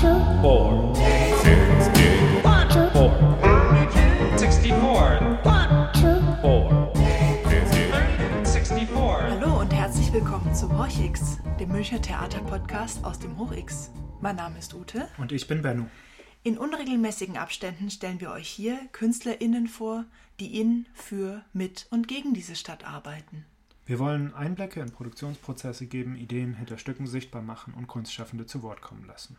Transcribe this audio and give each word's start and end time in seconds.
Hallo 0.00 0.92
und 9.60 9.72
herzlich 9.72 10.12
willkommen 10.12 10.54
zum 10.54 10.78
Horchix, 10.78 11.38
dem 11.58 11.72
Münchner 11.72 12.00
Theaterpodcast 12.00 13.04
aus 13.04 13.18
dem 13.18 13.36
Hochix. 13.38 13.90
Mein 14.20 14.36
Name 14.36 14.60
ist 14.60 14.72
Ute. 14.72 15.08
Und 15.18 15.32
ich 15.32 15.48
bin 15.48 15.62
Benno. 15.62 15.86
In 16.44 16.58
unregelmäßigen 16.58 17.36
Abständen 17.36 17.90
stellen 17.90 18.20
wir 18.20 18.30
euch 18.30 18.48
hier 18.48 18.78
KünstlerInnen 18.92 19.66
vor, 19.66 20.04
die 20.38 20.60
in, 20.60 20.86
für, 20.94 21.42
mit 21.52 21.88
und 21.90 22.06
gegen 22.06 22.34
diese 22.34 22.54
Stadt 22.54 22.86
arbeiten. 22.86 23.44
Wir 23.84 23.98
wollen 23.98 24.32
Einblicke 24.32 24.80
in 24.80 24.92
Produktionsprozesse 24.92 25.86
geben, 25.86 26.14
Ideen 26.14 26.54
hinter 26.54 26.78
Stücken 26.78 27.08
sichtbar 27.08 27.42
machen 27.42 27.74
und 27.74 27.88
Kunstschaffende 27.88 28.46
zu 28.46 28.62
Wort 28.62 28.80
kommen 28.80 29.04
lassen. 29.04 29.36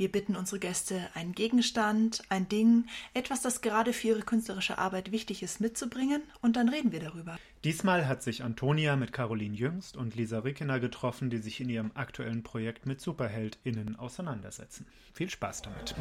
Wir 0.00 0.10
bitten 0.10 0.34
unsere 0.34 0.58
Gäste, 0.58 1.10
einen 1.12 1.32
Gegenstand, 1.32 2.22
ein 2.30 2.48
Ding, 2.48 2.86
etwas, 3.12 3.42
das 3.42 3.60
gerade 3.60 3.92
für 3.92 4.08
ihre 4.08 4.22
künstlerische 4.22 4.78
Arbeit 4.78 5.12
wichtig 5.12 5.42
ist, 5.42 5.60
mitzubringen 5.60 6.22
und 6.40 6.56
dann 6.56 6.70
reden 6.70 6.90
wir 6.90 7.00
darüber. 7.00 7.38
Diesmal 7.64 8.08
hat 8.08 8.22
sich 8.22 8.42
Antonia 8.42 8.96
mit 8.96 9.12
Caroline 9.12 9.54
Jüngst 9.54 9.98
und 9.98 10.16
Lisa 10.16 10.38
Rickener 10.38 10.80
getroffen, 10.80 11.28
die 11.28 11.36
sich 11.36 11.60
in 11.60 11.68
ihrem 11.68 11.90
aktuellen 11.92 12.42
Projekt 12.42 12.86
mit 12.86 13.02
SuperheldInnen 13.02 13.96
auseinandersetzen. 13.96 14.86
Viel 15.12 15.28
Spaß 15.28 15.60
damit. 15.60 15.94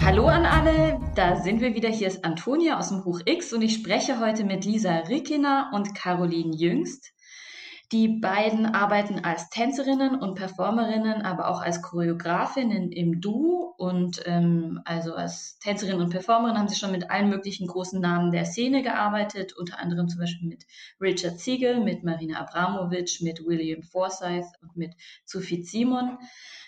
Hallo 0.00 0.28
an 0.28 0.46
alle, 0.46 0.98
da 1.14 1.42
sind 1.42 1.60
wir 1.60 1.74
wieder. 1.74 1.90
Hier 1.90 2.08
ist 2.08 2.24
Antonia 2.24 2.78
aus 2.78 2.88
dem 2.88 3.04
Hoch 3.04 3.20
X 3.26 3.52
und 3.52 3.60
ich 3.60 3.74
spreche 3.74 4.18
heute 4.18 4.44
mit 4.44 4.64
Lisa 4.64 5.00
Rickener 5.00 5.72
und 5.74 5.94
Caroline 5.94 6.56
Jüngst. 6.56 7.14
Die 7.92 8.08
beiden 8.08 8.66
arbeiten 8.66 9.24
als 9.24 9.50
Tänzerinnen 9.50 10.14
und 10.14 10.36
Performerinnen, 10.36 11.22
aber 11.22 11.48
auch 11.48 11.60
als 11.60 11.82
Choreografinnen 11.82 12.90
im 12.90 13.20
Duo. 13.20 13.74
Und 13.76 14.22
ähm, 14.24 14.80
also 14.84 15.14
als 15.14 15.58
Tänzerin 15.58 16.00
und 16.00 16.10
Performerin 16.10 16.56
haben 16.56 16.68
sie 16.68 16.78
schon 16.78 16.92
mit 16.92 17.10
allen 17.10 17.28
möglichen 17.28 17.66
großen 17.66 18.00
Namen 18.00 18.32
der 18.32 18.46
Szene 18.46 18.82
gearbeitet, 18.82 19.52
unter 19.52 19.78
anderem 19.78 20.08
zum 20.08 20.20
Beispiel 20.20 20.48
mit 20.48 20.64
Richard 21.00 21.38
Siegel, 21.38 21.80
mit 21.84 22.04
Marina 22.04 22.40
Abramovic, 22.40 23.20
mit 23.20 23.44
William 23.44 23.82
Forsyth 23.82 24.46
und 24.62 24.76
mit 24.76 24.94
Sophie 25.24 25.62
Simon. 25.62 26.18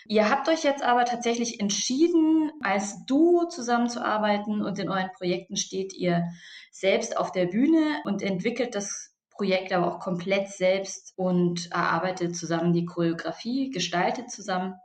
Ihr 0.05 0.29
habt 0.29 0.47
euch 0.47 0.63
jetzt 0.63 0.83
aber 0.83 1.05
tatsächlich 1.05 1.59
entschieden, 1.59 2.51
als 2.61 3.05
Duo 3.05 3.47
zusammenzuarbeiten 3.49 4.63
und 4.63 4.79
in 4.79 4.89
euren 4.89 5.11
Projekten 5.17 5.57
steht 5.57 5.93
ihr 5.93 6.29
selbst 6.71 7.17
auf 7.17 7.31
der 7.31 7.47
Bühne 7.47 8.01
und 8.05 8.21
entwickelt 8.21 8.75
das 8.75 9.16
Projekt 9.37 9.71
aber 9.71 9.87
auch 9.87 9.99
komplett 9.99 10.49
selbst 10.49 11.13
und 11.15 11.71
erarbeitet 11.71 12.35
zusammen 12.35 12.73
die 12.73 12.85
Choreografie, 12.85 13.69
gestaltet 13.69 14.29
zusammen. 14.31 14.75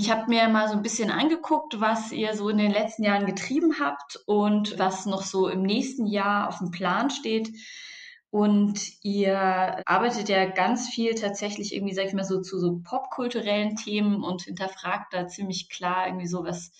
Ich 0.00 0.12
habe 0.12 0.28
mir 0.28 0.48
mal 0.48 0.68
so 0.68 0.74
ein 0.74 0.82
bisschen 0.82 1.10
angeguckt, 1.10 1.80
was 1.80 2.12
ihr 2.12 2.36
so 2.36 2.48
in 2.48 2.58
den 2.58 2.70
letzten 2.70 3.02
Jahren 3.02 3.26
getrieben 3.26 3.80
habt 3.80 4.20
und 4.26 4.78
was 4.78 5.06
noch 5.06 5.22
so 5.22 5.48
im 5.48 5.62
nächsten 5.62 6.06
Jahr 6.06 6.48
auf 6.48 6.58
dem 6.58 6.70
Plan 6.70 7.10
steht. 7.10 7.50
Und 8.30 8.78
ihr 9.02 9.82
arbeitet 9.86 10.28
ja 10.28 10.44
ganz 10.44 10.88
viel 10.88 11.14
tatsächlich 11.14 11.74
irgendwie, 11.74 11.94
sag 11.94 12.04
ich 12.04 12.12
mal, 12.12 12.24
so 12.24 12.40
zu 12.40 12.60
so 12.60 12.80
popkulturellen 12.84 13.74
Themen 13.74 14.22
und 14.22 14.42
hinterfragt 14.42 15.12
da 15.12 15.26
ziemlich 15.26 15.68
klar 15.68 16.06
irgendwie 16.06 16.28
so, 16.28 16.44
was, 16.44 16.70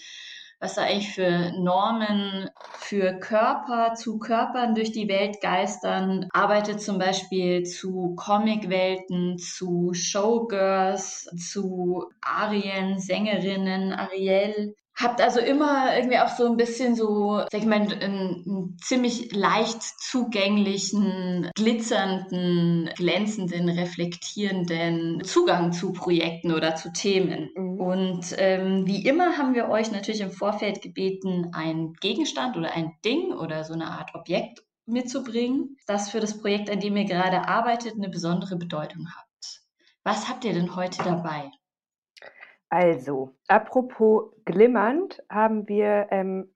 was 0.60 0.74
da 0.74 0.82
eigentlich 0.82 1.12
für 1.12 1.52
Normen 1.58 2.50
für 2.78 3.18
Körper 3.20 3.94
zu 3.94 4.18
Körpern 4.18 4.74
durch 4.74 4.90
die 4.90 5.08
Welt 5.08 5.40
geistern, 5.40 6.26
arbeitet 6.32 6.80
zum 6.80 6.98
Beispiel 6.98 7.62
zu 7.62 8.14
Comicwelten, 8.16 9.38
zu 9.38 9.92
Showgirls, 9.92 11.30
zu 11.36 12.10
Arien, 12.20 12.98
Sängerinnen, 12.98 13.92
Ariel, 13.92 14.74
Habt 15.00 15.20
also 15.20 15.38
immer 15.38 15.96
irgendwie 15.96 16.18
auch 16.18 16.28
so 16.28 16.46
ein 16.46 16.56
bisschen 16.56 16.96
so, 16.96 17.38
sag 17.52 17.60
ich 17.60 17.66
mal, 17.66 17.76
einen, 17.76 17.92
einen 17.92 18.76
ziemlich 18.82 19.32
leicht 19.32 19.80
zugänglichen, 19.80 21.52
glitzernden, 21.54 22.90
glänzenden, 22.96 23.68
reflektierenden 23.68 25.22
Zugang 25.22 25.70
zu 25.72 25.92
Projekten 25.92 26.52
oder 26.52 26.74
zu 26.74 26.92
Themen. 26.92 27.50
Mhm. 27.54 27.80
Und 27.80 28.34
ähm, 28.38 28.86
wie 28.88 29.06
immer 29.06 29.38
haben 29.38 29.54
wir 29.54 29.68
euch 29.68 29.92
natürlich 29.92 30.20
im 30.20 30.32
Vorfeld 30.32 30.82
gebeten, 30.82 31.52
einen 31.52 31.92
Gegenstand 31.94 32.56
oder 32.56 32.72
ein 32.72 32.90
Ding 33.04 33.32
oder 33.32 33.62
so 33.62 33.74
eine 33.74 33.92
Art 33.92 34.16
Objekt 34.16 34.64
mitzubringen, 34.84 35.76
das 35.86 36.10
für 36.10 36.18
das 36.18 36.40
Projekt, 36.40 36.70
an 36.70 36.80
dem 36.80 36.96
ihr 36.96 37.04
gerade 37.04 37.46
arbeitet, 37.46 37.94
eine 37.94 38.08
besondere 38.08 38.56
Bedeutung 38.56 39.08
hat. 39.14 39.26
Was 40.02 40.28
habt 40.28 40.44
ihr 40.44 40.54
denn 40.54 40.74
heute 40.74 41.04
dabei? 41.04 41.52
Also, 42.70 43.34
apropos 43.48 44.32
glimmernd, 44.44 45.22
haben 45.30 45.68
wir, 45.68 46.08
ähm, 46.10 46.54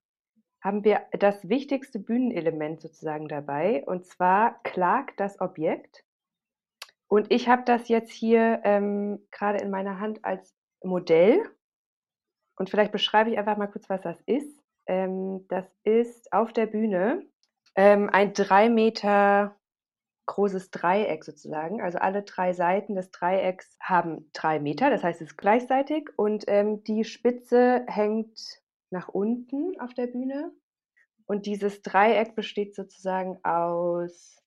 haben 0.62 0.84
wir 0.84 1.02
das 1.18 1.48
wichtigste 1.48 1.98
Bühnenelement 1.98 2.80
sozusagen 2.80 3.28
dabei, 3.28 3.82
und 3.86 4.04
zwar 4.06 4.62
Clark, 4.62 5.16
das 5.16 5.40
Objekt. 5.40 6.04
Und 7.08 7.30
ich 7.30 7.48
habe 7.48 7.62
das 7.64 7.88
jetzt 7.88 8.10
hier 8.10 8.60
ähm, 8.64 9.26
gerade 9.30 9.58
in 9.58 9.70
meiner 9.70 10.00
Hand 10.00 10.24
als 10.24 10.54
Modell. 10.82 11.42
Und 12.56 12.70
vielleicht 12.70 12.92
beschreibe 12.92 13.30
ich 13.30 13.38
einfach 13.38 13.56
mal 13.56 13.66
kurz, 13.66 13.88
was 13.88 14.02
das 14.02 14.20
ist. 14.26 14.62
Ähm, 14.86 15.46
das 15.48 15.66
ist 15.84 16.32
auf 16.32 16.52
der 16.52 16.66
Bühne 16.66 17.26
ähm, 17.74 18.10
ein 18.10 18.32
drei 18.32 18.68
Meter 18.68 19.56
großes 20.27 20.71
Dreieck 20.71 21.25
sozusagen. 21.25 21.81
Also 21.81 21.99
alle 21.99 22.22
drei 22.22 22.53
Seiten 22.53 22.94
des 22.94 23.10
Dreiecks 23.10 23.77
haben 23.81 24.31
drei 24.33 24.60
Meter, 24.60 24.91
das 24.91 25.03
heißt 25.03 25.21
es 25.21 25.31
ist 25.33 25.37
gleichzeitig 25.37 26.09
und 26.16 26.44
ähm, 26.47 26.84
die 26.84 27.05
Spitze 27.05 27.84
hängt 27.87 28.62
nach 28.91 29.09
unten 29.09 29.78
auf 29.81 29.94
der 29.94 30.06
Bühne 30.06 30.53
und 31.27 31.47
dieses 31.47 31.83
Dreieck 31.83 32.34
besteht 32.34 32.75
sozusagen 32.75 33.43
aus 33.44 34.43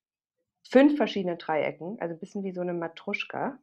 fünf 0.68 0.96
verschiedenen 0.96 1.38
Dreiecken, 1.38 1.98
also 2.00 2.14
ein 2.14 2.20
bisschen 2.20 2.44
wie 2.44 2.52
so 2.52 2.60
eine 2.60 2.74
Matruschka. 2.74 3.58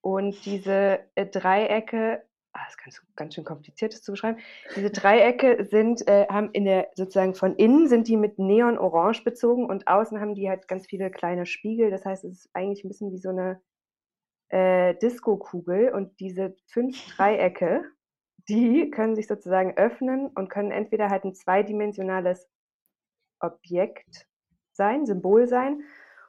Und 0.00 0.44
diese 0.44 1.00
äh, 1.16 1.26
Dreiecke 1.26 2.24
ah, 2.52 2.60
das 2.64 2.70
ist 2.70 2.78
ganz, 2.78 3.02
ganz 3.16 3.34
schön 3.34 3.44
kompliziert, 3.44 3.92
das 3.92 4.02
zu 4.02 4.12
beschreiben. 4.12 4.38
Diese 4.74 4.90
Dreiecke 4.90 5.64
sind, 5.64 6.06
äh, 6.08 6.26
haben 6.28 6.50
in 6.52 6.64
der, 6.64 6.88
sozusagen 6.94 7.34
von 7.34 7.56
innen 7.56 7.88
sind 7.88 8.08
die 8.08 8.16
mit 8.16 8.38
Neon-Orange 8.38 9.24
bezogen 9.24 9.66
und 9.66 9.86
außen 9.86 10.20
haben 10.20 10.34
die 10.34 10.48
halt 10.48 10.68
ganz 10.68 10.86
viele 10.86 11.10
kleine 11.10 11.46
Spiegel. 11.46 11.90
Das 11.90 12.04
heißt, 12.04 12.24
es 12.24 12.44
ist 12.44 12.50
eigentlich 12.54 12.84
ein 12.84 12.88
bisschen 12.88 13.12
wie 13.12 13.18
so 13.18 13.30
eine 13.30 13.60
äh, 14.48 14.94
Disco-Kugel 14.96 15.92
und 15.92 16.18
diese 16.20 16.56
fünf 16.66 16.96
Dreiecke, 17.16 17.84
die 18.48 18.90
können 18.90 19.14
sich 19.14 19.26
sozusagen 19.26 19.76
öffnen 19.76 20.28
und 20.28 20.48
können 20.48 20.70
entweder 20.70 21.10
halt 21.10 21.24
ein 21.24 21.34
zweidimensionales 21.34 22.48
Objekt 23.40 24.26
sein, 24.72 25.06
Symbol 25.06 25.46
sein, 25.46 25.82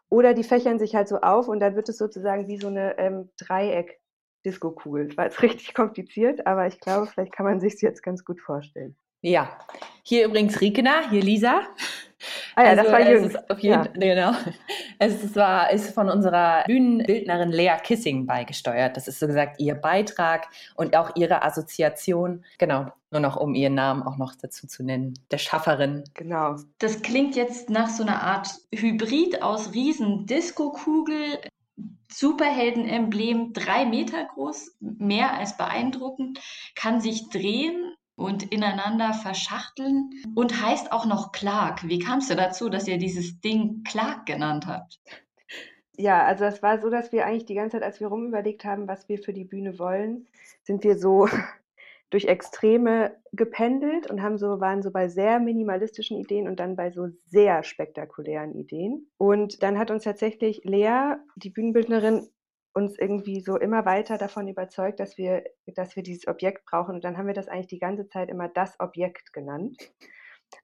oder 0.10 0.34
die 0.34 0.44
fächern 0.44 0.80
sich 0.80 0.96
halt 0.96 1.08
so 1.08 1.22
auf 1.22 1.48
und 1.48 1.60
dann 1.60 1.76
wird 1.76 1.88
es 1.88 1.98
sozusagen 1.98 2.48
wie 2.48 2.58
so 2.58 2.68
eine 2.68 2.98
ähm, 2.98 3.30
Dreieck 3.38 4.00
Disco-Kugel. 4.46 5.16
War 5.18 5.26
jetzt 5.26 5.42
richtig 5.42 5.74
kompliziert, 5.74 6.46
aber 6.48 6.68
ich 6.68 6.80
glaube, 6.80 7.08
vielleicht 7.08 7.32
kann 7.32 7.46
man 7.46 7.60
sich 7.60 7.74
es 7.74 7.82
jetzt 7.82 8.04
ganz 8.04 8.24
gut 8.26 8.40
vorstellen. 8.40 8.96
Ja, 9.22 9.60
hier 10.04 10.26
übrigens 10.26 10.62
Rikena, 10.62 11.10
hier 11.10 11.22
Lisa. 11.22 11.64
Ah 12.56 12.64
ja, 12.64 12.70
also, 12.70 12.84
das 12.84 12.92
war 12.92 13.10
Jürgen. 13.10 13.38
Auf 13.50 13.60
jeden, 13.60 14.02
ja. 14.02 14.32
Genau. 14.32 14.38
Es 14.98 15.24
ist, 15.24 15.36
war, 15.36 15.72
ist 15.72 15.94
von 15.94 16.10
unserer 16.10 16.64
Bühnenbildnerin 16.66 17.50
Lea 17.50 17.78
Kissing 17.82 18.26
beigesteuert. 18.26 18.98
Das 18.98 19.08
ist 19.08 19.20
so 19.20 19.28
gesagt 19.28 19.60
ihr 19.60 19.76
Beitrag 19.76 20.48
und 20.76 20.96
auch 20.96 21.16
ihre 21.16 21.44
Assoziation. 21.44 22.44
Genau, 22.58 22.88
nur 23.12 23.22
noch 23.22 23.38
um 23.38 23.56
ihren 23.56 23.76
Namen 23.76 24.04
auch 24.04 24.18
noch 24.18 24.36
dazu 24.36 24.68
zu 24.68 24.84
nennen. 24.84 25.14
Der 25.32 25.38
Schafferin. 25.38 26.04
Genau. 26.14 26.58
Das 26.80 27.02
klingt 27.02 27.36
jetzt 27.36 27.70
nach 27.70 27.90
so 27.90 28.04
einer 28.04 28.22
Art 28.22 28.50
Hybrid 28.74 29.42
aus 29.42 29.74
riesen 29.74 30.26
Disco-Kugel, 30.26 31.40
Superhelden-Emblem, 32.12 33.54
drei 33.54 33.86
Meter 33.86 34.26
groß, 34.26 34.78
mehr 34.80 35.38
als 35.38 35.58
beeindruckend, 35.58 36.40
kann 36.76 37.02
sich 37.02 37.30
drehen 37.30 37.94
und 38.16 38.52
ineinander 38.52 39.14
verschachteln 39.14 40.10
und 40.36 40.62
heißt 40.62 40.92
auch 40.92 41.06
noch 41.06 41.32
Clark. 41.32 41.88
Wie 41.88 42.00
kamst 42.00 42.30
du 42.30 42.36
dazu, 42.36 42.70
dass 42.70 42.88
ihr 42.88 42.98
dieses 42.98 43.40
Ding 43.40 43.84
Clark 43.84 44.26
genannt 44.26 44.68
habt? 44.68 45.00
Ja, 45.96 46.26
also 46.26 46.46
es 46.46 46.64
war 46.64 46.80
so, 46.80 46.90
dass 46.90 47.12
wir 47.12 47.26
eigentlich 47.26 47.46
die 47.46 47.56
ganze 47.56 47.78
Zeit, 47.78 47.84
als 47.84 48.00
wir 48.00 48.08
rumüberlegt 48.08 48.64
haben, 48.64 48.88
was 48.88 49.10
wir 49.10 49.20
für 49.20 49.34
die 49.34 49.44
Bühne 49.44 49.80
wollen, 49.80 50.28
sind 50.64 50.84
wir 50.84 50.98
so 50.98 51.28
durch 52.10 52.26
Extreme 52.26 53.16
gependelt 53.34 54.10
und 54.10 54.22
haben 54.22 54.38
so, 54.38 54.60
waren 54.60 54.82
so 54.82 54.92
bei 54.92 55.08
sehr 55.08 55.40
minimalistischen 55.40 56.18
Ideen 56.18 56.48
und 56.48 56.60
dann 56.60 56.76
bei 56.76 56.92
so 56.92 57.08
sehr 57.28 57.64
spektakulären 57.64 58.56
Ideen. 58.56 59.10
Und 59.18 59.62
dann 59.62 59.78
hat 59.78 59.92
uns 59.92 60.04
tatsächlich 60.04 60.62
Lea, 60.64 61.16
die 61.36 61.52
Bühnenbildnerin, 61.52 62.28
uns 62.74 62.98
irgendwie 62.98 63.42
so 63.42 63.58
immer 63.58 63.86
weiter 63.86 64.18
davon 64.18 64.48
überzeugt, 64.48 65.00
dass 65.00 65.18
wir, 65.18 65.44
dass 65.68 65.96
wir 65.96 66.04
dieses 66.04 66.28
Objekt 66.28 66.66
brauchen. 66.66 66.96
Und 66.96 67.04
dann 67.04 67.18
haben 67.18 67.28
wir 67.28 67.34
das 67.34 67.48
eigentlich 67.48 67.68
die 67.68 67.80
ganze 67.80 68.08
Zeit 68.08 68.30
immer 68.30 68.48
das 68.48 68.80
Objekt 68.80 69.34
genannt. 69.34 69.92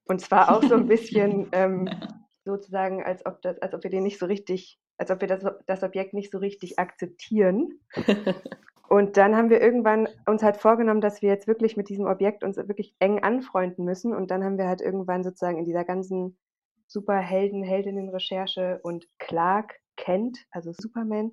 Und 0.06 0.22
zwar 0.22 0.56
auch 0.56 0.64
so 0.64 0.76
ein 0.76 0.88
bisschen, 0.88 1.50
ähm, 1.52 1.90
sozusagen, 2.44 3.04
als 3.04 3.26
ob, 3.26 3.42
das, 3.42 3.60
als 3.60 3.74
ob 3.74 3.84
wir 3.84 3.90
den 3.90 4.04
nicht 4.04 4.20
so 4.20 4.26
richtig, 4.28 4.80
als 4.98 5.12
ob 5.12 5.22
wir 5.22 5.28
das, 5.28 5.44
das 5.66 5.84
Objekt 5.84 6.14
nicht 6.14 6.32
so 6.32 6.38
richtig 6.38 6.80
akzeptieren. 6.80 7.80
Und 8.88 9.18
dann 9.18 9.36
haben 9.36 9.50
wir 9.50 9.62
irgendwann 9.62 10.08
uns 10.26 10.44
halt 10.44 10.58
vorgenommen, 10.58 11.02
dass 11.02 11.22
wir 11.22 11.30
jetzt 11.30 11.48
wirklich 11.48 11.76
mit 11.76 11.90
diesem 11.90 12.06
Objekt 12.06 12.44
uns 12.44 12.58
wirklich 12.58 12.96
eng 13.00 13.24
anfreunden 13.24 13.84
müssen. 13.84 14.14
Und 14.14 14.32
dann 14.32 14.44
haben 14.44 14.58
wir 14.58 14.68
halt 14.68 14.82
irgendwann 14.82 15.24
sozusagen 15.24 15.58
in 15.58 15.66
dieser 15.66 15.84
ganzen 15.84 16.38
Superhelden, 16.88 17.64
Heldinnen-Recherche 17.64 18.80
und 18.84 19.08
Clark 19.18 19.80
Kent, 19.98 20.46
also 20.52 20.72
Superman, 20.74 21.32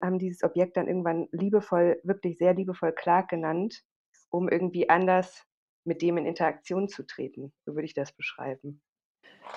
haben 0.00 0.18
dieses 0.18 0.42
Objekt 0.44 0.76
dann 0.76 0.86
irgendwann 0.86 1.28
liebevoll, 1.32 2.00
wirklich 2.04 2.38
sehr 2.38 2.54
liebevoll 2.54 2.92
Clark 2.92 3.28
genannt, 3.28 3.82
um 4.30 4.48
irgendwie 4.48 4.88
anders 4.88 5.44
mit 5.84 6.02
dem 6.02 6.16
in 6.16 6.26
Interaktion 6.26 6.88
zu 6.88 7.04
treten. 7.04 7.52
So 7.64 7.74
würde 7.74 7.86
ich 7.86 7.94
das 7.94 8.12
beschreiben. 8.12 8.82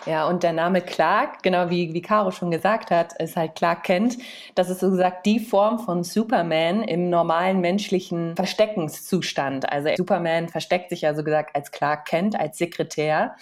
Ja, 0.08 0.28
und 0.28 0.44
der 0.44 0.54
Name 0.54 0.82
Clark, 0.82 1.44
genau 1.44 1.70
wie, 1.70 1.94
wie 1.94 2.02
Caro 2.02 2.32
schon 2.32 2.50
gesagt 2.50 2.92
hat, 2.92 3.20
ist 3.22 3.36
halt 3.36 3.56
Clark 3.56 3.84
Kent. 3.84 4.18
Das 4.56 4.70
ist 4.70 4.80
so 4.80 4.90
gesagt 4.90 5.26
die 5.26 5.40
Form 5.40 5.80
von 5.80 6.04
Superman 6.04 6.84
im 6.84 7.10
normalen 7.10 7.60
menschlichen 7.60 8.36
Versteckenszustand. 8.38 9.70
Also 9.70 9.90
Superman 9.98 10.48
versteckt 10.48 10.90
sich 10.92 11.02
ja 11.02 11.14
so 11.14 11.24
gesagt 11.24 11.56
als 11.56 11.72
Clark 11.72 12.06
Kent, 12.06 12.40
als 12.40 12.58
Sekretär, 12.58 13.36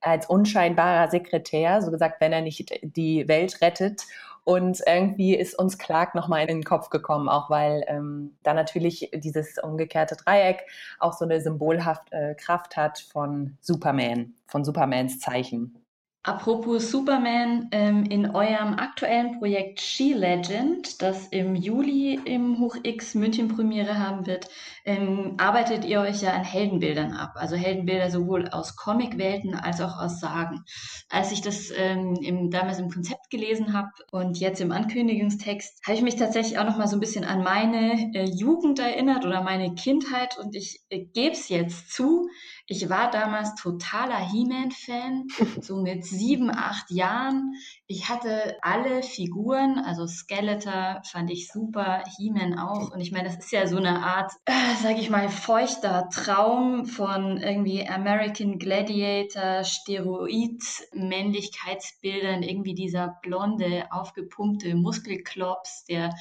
als 0.00 0.26
unscheinbarer 0.26 1.08
Sekretär, 1.08 1.82
so 1.82 1.92
gesagt, 1.92 2.20
wenn 2.20 2.32
er 2.32 2.40
nicht 2.40 2.80
die 2.82 3.28
Welt 3.28 3.60
rettet. 3.60 4.02
Und 4.42 4.80
irgendwie 4.86 5.36
ist 5.36 5.58
uns 5.58 5.78
Clark 5.78 6.14
nochmal 6.14 6.40
in 6.40 6.48
den 6.48 6.64
Kopf 6.64 6.88
gekommen, 6.88 7.28
auch 7.28 7.50
weil 7.50 7.84
ähm, 7.86 8.34
da 8.42 8.54
natürlich 8.54 9.10
dieses 9.12 9.58
umgekehrte 9.58 10.16
Dreieck 10.16 10.62
auch 10.98 11.12
so 11.12 11.26
eine 11.26 11.40
symbolhafte 11.40 12.16
äh, 12.16 12.34
Kraft 12.34 12.76
hat 12.76 12.98
von 12.98 13.58
Superman, 13.60 14.32
von 14.46 14.64
Supermans 14.64 15.20
Zeichen. 15.20 15.76
Apropos 16.24 16.90
Superman, 16.90 17.68
ähm, 17.70 18.04
in 18.04 18.34
eurem 18.34 18.74
aktuellen 18.74 19.38
Projekt 19.38 19.80
She 19.80 20.12
Legend, 20.12 21.00
das 21.00 21.28
im 21.28 21.54
Juli 21.54 22.20
im 22.24 22.58
Hoch 22.58 22.76
X 22.82 23.14
München 23.14 23.48
Premiere 23.48 23.98
haben 23.98 24.26
wird, 24.26 24.48
ähm, 24.84 25.34
arbeitet 25.38 25.84
ihr 25.84 26.00
euch 26.00 26.20
ja 26.20 26.32
an 26.32 26.42
Heldenbildern 26.42 27.12
ab. 27.12 27.34
Also 27.36 27.54
Heldenbilder 27.54 28.10
sowohl 28.10 28.48
aus 28.48 28.76
Comicwelten 28.76 29.54
als 29.54 29.80
auch 29.80 29.96
aus 29.96 30.18
Sagen. 30.18 30.64
Als 31.08 31.30
ich 31.30 31.40
das 31.40 31.70
ähm, 31.74 32.14
im, 32.20 32.50
damals 32.50 32.80
im 32.80 32.90
Konzept 32.90 33.30
gelesen 33.30 33.72
habe 33.72 33.90
und 34.10 34.38
jetzt 34.38 34.60
im 34.60 34.72
Ankündigungstext, 34.72 35.86
habe 35.86 35.96
ich 35.96 36.02
mich 36.02 36.16
tatsächlich 36.16 36.58
auch 36.58 36.64
noch 36.64 36.76
mal 36.76 36.88
so 36.88 36.96
ein 36.96 37.00
bisschen 37.00 37.24
an 37.24 37.44
meine 37.44 38.12
äh, 38.14 38.24
Jugend 38.24 38.80
erinnert 38.80 39.24
oder 39.24 39.42
meine 39.42 39.74
Kindheit 39.76 40.36
und 40.36 40.56
ich 40.56 40.80
äh, 40.90 41.04
gebe 41.04 41.32
es 41.32 41.48
jetzt 41.48 41.92
zu, 41.92 42.28
ich 42.66 42.90
war 42.90 43.10
damals 43.10 43.54
totaler 43.54 44.18
He-Man-Fan, 44.18 45.28
so 45.62 45.76
mit 45.76 46.04
sieben, 46.18 46.50
acht 46.50 46.90
Jahren. 46.90 47.54
Ich 47.86 48.08
hatte 48.08 48.56
alle 48.62 49.02
Figuren, 49.02 49.78
also 49.78 50.06
Skeletor 50.06 51.02
fand 51.10 51.30
ich 51.30 51.48
super, 51.48 52.02
He-Man 52.16 52.58
auch. 52.58 52.92
Und 52.92 53.00
ich 53.00 53.12
meine, 53.12 53.28
das 53.28 53.38
ist 53.38 53.52
ja 53.52 53.66
so 53.66 53.78
eine 53.78 54.02
Art, 54.02 54.32
äh, 54.44 54.52
sag 54.82 54.98
ich 54.98 55.08
mal, 55.10 55.28
feuchter 55.28 56.08
Traum 56.12 56.86
von 56.86 57.36
irgendwie 57.38 57.88
American 57.88 58.58
Gladiator, 58.58 59.62
Steroid-Männlichkeitsbildern, 59.64 62.42
irgendwie 62.42 62.74
dieser 62.74 63.16
blonde, 63.22 63.84
aufgepumpte 63.90 64.74
Muskelklops, 64.74 65.84
der 65.84 66.14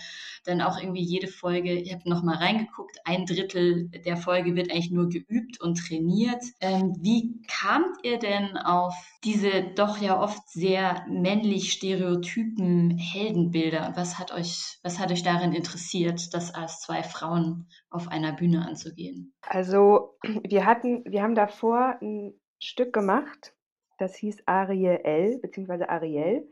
dann 0.45 0.61
auch 0.61 0.79
irgendwie 0.79 1.03
jede 1.03 1.27
Folge, 1.27 1.73
ich 1.73 1.91
habe 1.93 2.09
nochmal 2.09 2.37
reingeguckt, 2.37 2.99
ein 3.03 3.25
Drittel 3.25 3.89
der 3.89 4.15
Folge 4.17 4.55
wird 4.55 4.71
eigentlich 4.71 4.91
nur 4.91 5.09
geübt 5.09 5.61
und 5.61 5.75
trainiert. 5.75 6.43
Ähm, 6.61 6.95
wie 7.01 7.41
kamt 7.47 7.97
ihr 8.03 8.19
denn 8.19 8.57
auf 8.57 8.93
diese 9.23 9.63
doch 9.77 9.97
ja 9.97 10.21
oft 10.21 10.47
sehr 10.49 11.05
männlich 11.07 11.71
stereotypen 11.71 12.97
Heldenbilder? 12.97 13.93
Was 13.95 14.19
hat 14.19 14.33
euch, 14.33 14.79
was 14.83 14.99
hat 14.99 15.11
euch 15.11 15.23
darin 15.23 15.53
interessiert, 15.53 16.33
das 16.33 16.53
als 16.53 16.81
zwei 16.81 17.03
Frauen 17.03 17.69
auf 17.89 18.07
einer 18.07 18.33
Bühne 18.33 18.65
anzugehen? 18.65 19.33
Also 19.41 20.17
wir 20.43 20.65
hatten, 20.65 21.03
wir 21.05 21.21
haben 21.21 21.35
davor 21.35 21.97
ein 22.01 22.33
Stück 22.59 22.93
gemacht, 22.93 23.53
das 23.97 24.15
hieß 24.15 24.43
Ariel, 24.45 25.39
beziehungsweise 25.41 25.89
Ariel. 25.89 26.47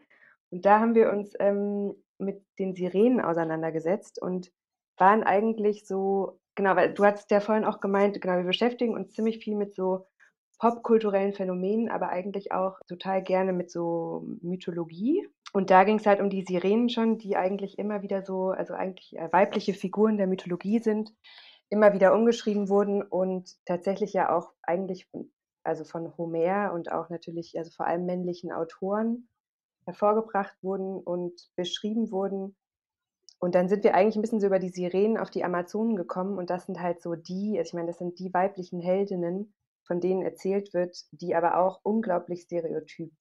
Und 0.51 0.65
da 0.65 0.79
haben 0.79 0.95
wir 0.95 1.11
uns 1.11 1.33
ähm, 1.39 1.95
mit 2.17 2.43
den 2.59 2.75
Sirenen 2.75 3.21
auseinandergesetzt 3.21 4.21
und 4.21 4.51
waren 4.97 5.23
eigentlich 5.23 5.85
so, 5.85 6.39
genau, 6.55 6.75
weil 6.75 6.93
du 6.93 7.03
hast 7.03 7.29
ja 7.31 7.39
vorhin 7.39 7.65
auch 7.65 7.79
gemeint, 7.79 8.19
genau, 8.21 8.37
wir 8.37 8.43
beschäftigen 8.43 8.93
uns 8.93 9.13
ziemlich 9.13 9.43
viel 9.43 9.55
mit 9.55 9.75
so 9.75 10.07
popkulturellen 10.57 11.33
Phänomenen, 11.33 11.89
aber 11.89 12.09
eigentlich 12.09 12.51
auch 12.51 12.79
total 12.87 13.23
gerne 13.23 13.53
mit 13.53 13.71
so 13.71 14.25
Mythologie. 14.41 15.27
Und 15.53 15.69
da 15.69 15.83
ging 15.83 15.99
es 15.99 16.05
halt 16.05 16.19
um 16.19 16.29
die 16.29 16.43
Sirenen 16.43 16.89
schon, 16.89 17.17
die 17.17 17.37
eigentlich 17.37 17.79
immer 17.79 18.01
wieder 18.01 18.23
so, 18.23 18.49
also 18.49 18.73
eigentlich 18.73 19.15
äh, 19.17 19.31
weibliche 19.31 19.73
Figuren 19.73 20.17
der 20.17 20.27
Mythologie 20.27 20.79
sind, 20.79 21.13
immer 21.69 21.93
wieder 21.93 22.13
umgeschrieben 22.13 22.69
wurden 22.69 23.01
und 23.01 23.55
tatsächlich 23.65 24.13
ja 24.13 24.35
auch 24.35 24.51
eigentlich 24.63 25.09
also 25.63 25.83
von 25.83 26.15
Homer 26.17 26.71
und 26.73 26.91
auch 26.91 27.09
natürlich, 27.09 27.57
also 27.57 27.71
vor 27.71 27.87
allem 27.87 28.05
männlichen 28.05 28.51
Autoren 28.51 29.27
hervorgebracht 29.85 30.55
wurden 30.61 30.97
und 30.97 31.33
beschrieben 31.55 32.11
wurden. 32.11 32.55
Und 33.39 33.55
dann 33.55 33.67
sind 33.67 33.83
wir 33.83 33.95
eigentlich 33.95 34.15
ein 34.15 34.21
bisschen 34.21 34.39
so 34.39 34.47
über 34.47 34.59
die 34.59 34.69
Sirenen 34.69 35.17
auf 35.17 35.29
die 35.29 35.43
Amazonen 35.43 35.95
gekommen 35.95 36.37
und 36.37 36.49
das 36.49 36.65
sind 36.65 36.81
halt 36.81 37.01
so 37.01 37.15
die, 37.15 37.57
also 37.57 37.69
ich 37.69 37.73
meine, 37.73 37.87
das 37.87 37.97
sind 37.97 38.19
die 38.19 38.33
weiblichen 38.33 38.79
Heldinnen, 38.79 39.53
von 39.85 40.01
denen 40.01 40.21
erzählt 40.21 40.73
wird, 40.73 41.05
die 41.11 41.35
aber 41.35 41.57
auch 41.57 41.79
unglaublich 41.83 42.41
stereotyp 42.41 43.11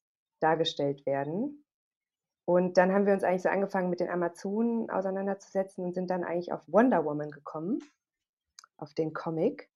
dargestellt 0.40 1.06
werden. 1.06 1.64
Und 2.46 2.76
dann 2.76 2.92
haben 2.92 3.06
wir 3.06 3.14
uns 3.14 3.24
eigentlich 3.24 3.42
so 3.42 3.48
angefangen, 3.48 3.90
mit 3.90 4.00
den 4.00 4.10
Amazonen 4.10 4.90
auseinanderzusetzen 4.90 5.84
und 5.84 5.94
sind 5.94 6.10
dann 6.10 6.24
eigentlich 6.24 6.52
auf 6.52 6.60
Wonder 6.66 7.04
Woman 7.04 7.30
gekommen, 7.30 7.78
auf 8.76 8.92
den 8.92 9.12
Comic. 9.14 9.70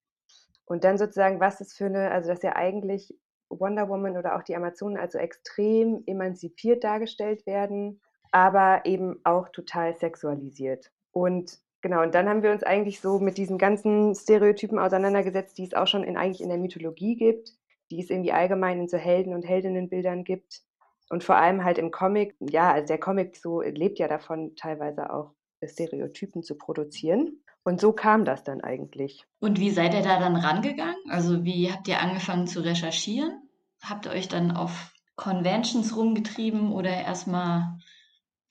Und 0.67 0.85
dann 0.85 0.99
sozusagen, 0.99 1.41
was 1.41 1.61
ist 1.63 1.77
für 1.77 1.87
eine, 1.87 2.11
also 2.11 2.29
dass 2.29 2.43
ja 2.43 2.57
eigentlich 2.57 3.19
Wonder 3.49 3.89
Woman 3.89 4.19
oder 4.19 4.37
auch 4.37 4.43
die 4.43 4.55
Amazonen 4.55 4.99
also 4.99 5.17
extrem 5.17 6.03
emanzipiert 6.07 6.85
dargestellt 6.85 7.47
werden, 7.47 8.03
aber 8.31 8.85
eben 8.85 9.21
auch 9.25 9.49
total 9.49 9.97
sexualisiert. 9.97 10.93
Und 11.13 11.59
genau, 11.81 12.03
und 12.03 12.15
dann 12.15 12.29
haben 12.29 12.43
wir 12.43 12.53
uns 12.53 12.63
eigentlich 12.63 13.01
so 13.01 13.19
mit 13.19 13.39
diesen 13.39 13.59
ganzen 13.59 14.15
Stereotypen 14.15 14.79
auseinandergesetzt, 14.79 15.59
die 15.59 15.65
es 15.65 15.75
auch 15.75 15.87
schon 15.87 16.05
in, 16.05 16.17
eigentlich 16.17 16.41
in 16.41 16.49
der 16.49 16.59
Mythologie 16.59 17.17
gibt, 17.17 17.51
die 17.91 18.01
es 18.01 18.11
irgendwie 18.11 18.33
allgemein 18.33 18.81
in 18.81 18.89
so 18.89 18.97
Helden- 18.97 19.35
und 19.35 19.43
Heldinnenbildern 19.43 20.25
gibt. 20.25 20.63
Und 21.11 21.25
vor 21.25 21.37
allem 21.37 21.65
halt 21.65 21.79
im 21.79 21.91
Comic, 21.91 22.37
ja, 22.41 22.73
also 22.73 22.87
der 22.87 22.99
Comic 22.99 23.37
so 23.37 23.63
lebt 23.63 23.99
ja 23.99 24.09
davon, 24.09 24.55
teilweise 24.57 25.11
auch 25.11 25.33
Stereotypen 25.65 26.43
zu 26.43 26.57
produzieren. 26.57 27.43
Und 27.65 27.81
so 27.81 27.93
kam 27.93 28.25
das 28.25 28.45
dann 28.45 28.61
eigentlich. 28.61 29.27
Und 29.41 29.59
wie 29.59 29.71
seid 29.71 29.95
ihr 29.95 30.03
da 30.03 30.19
dann 30.19 30.37
rangegangen? 30.37 30.97
Also 31.09 31.45
wie 31.45 31.71
habt 31.71 31.89
ihr 31.89 32.01
angefangen 32.01 32.47
zu 32.47 32.61
recherchieren? 32.61 33.43
Habt 33.83 34.07
ihr 34.07 34.13
euch 34.13 34.29
dann 34.29 34.53
auf 34.53 34.93
Conventions 35.17 35.97
rumgetrieben 35.97 36.73
oder 36.73 36.91
erstmal 36.91 37.79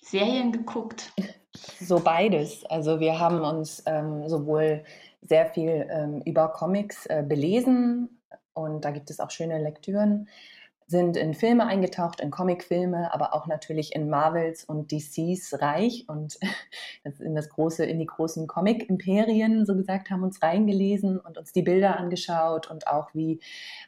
Serien 0.01 0.51
geguckt? 0.51 1.13
So 1.81 1.99
beides. 1.99 2.65
Also 2.65 2.99
wir 2.99 3.19
haben 3.19 3.41
uns 3.41 3.83
ähm, 3.85 4.27
sowohl 4.27 4.83
sehr 5.21 5.47
viel 5.47 5.87
ähm, 5.89 6.21
über 6.25 6.49
Comics 6.49 7.05
äh, 7.07 7.23
belesen 7.27 8.21
und 8.53 8.85
da 8.85 8.91
gibt 8.91 9.09
es 9.09 9.19
auch 9.19 9.29
schöne 9.29 9.59
Lektüren, 9.59 10.27
sind 10.88 11.17
in 11.17 11.34
Filme 11.34 11.65
eingetaucht, 11.65 12.22
in 12.22 12.32
Comicfilme, 12.32 13.13
aber 13.13 13.34
auch 13.34 13.46
natürlich 13.46 13.94
in 13.94 14.10
Marvels 14.10 14.63
und 14.63 14.89
DCs 14.91 15.62
Reich 15.62 16.06
und 16.08 16.39
in 17.20 17.36
das 17.36 17.50
große, 17.50 17.86
in 17.86 18.00
die 18.00 18.06
großen 18.06 18.48
Comic-Imperien, 18.48 19.65
so 19.65 19.75
gesagt, 19.75 20.10
haben 20.10 20.24
uns 20.24 20.41
reingelesen 20.41 21.20
und 21.20 21.38
uns 21.38 21.51
die 21.51 21.62
Bilder 21.62 21.98
angeschaut 21.98 22.72
und 22.72 22.88
auch 22.88 23.13
wie 23.13 23.41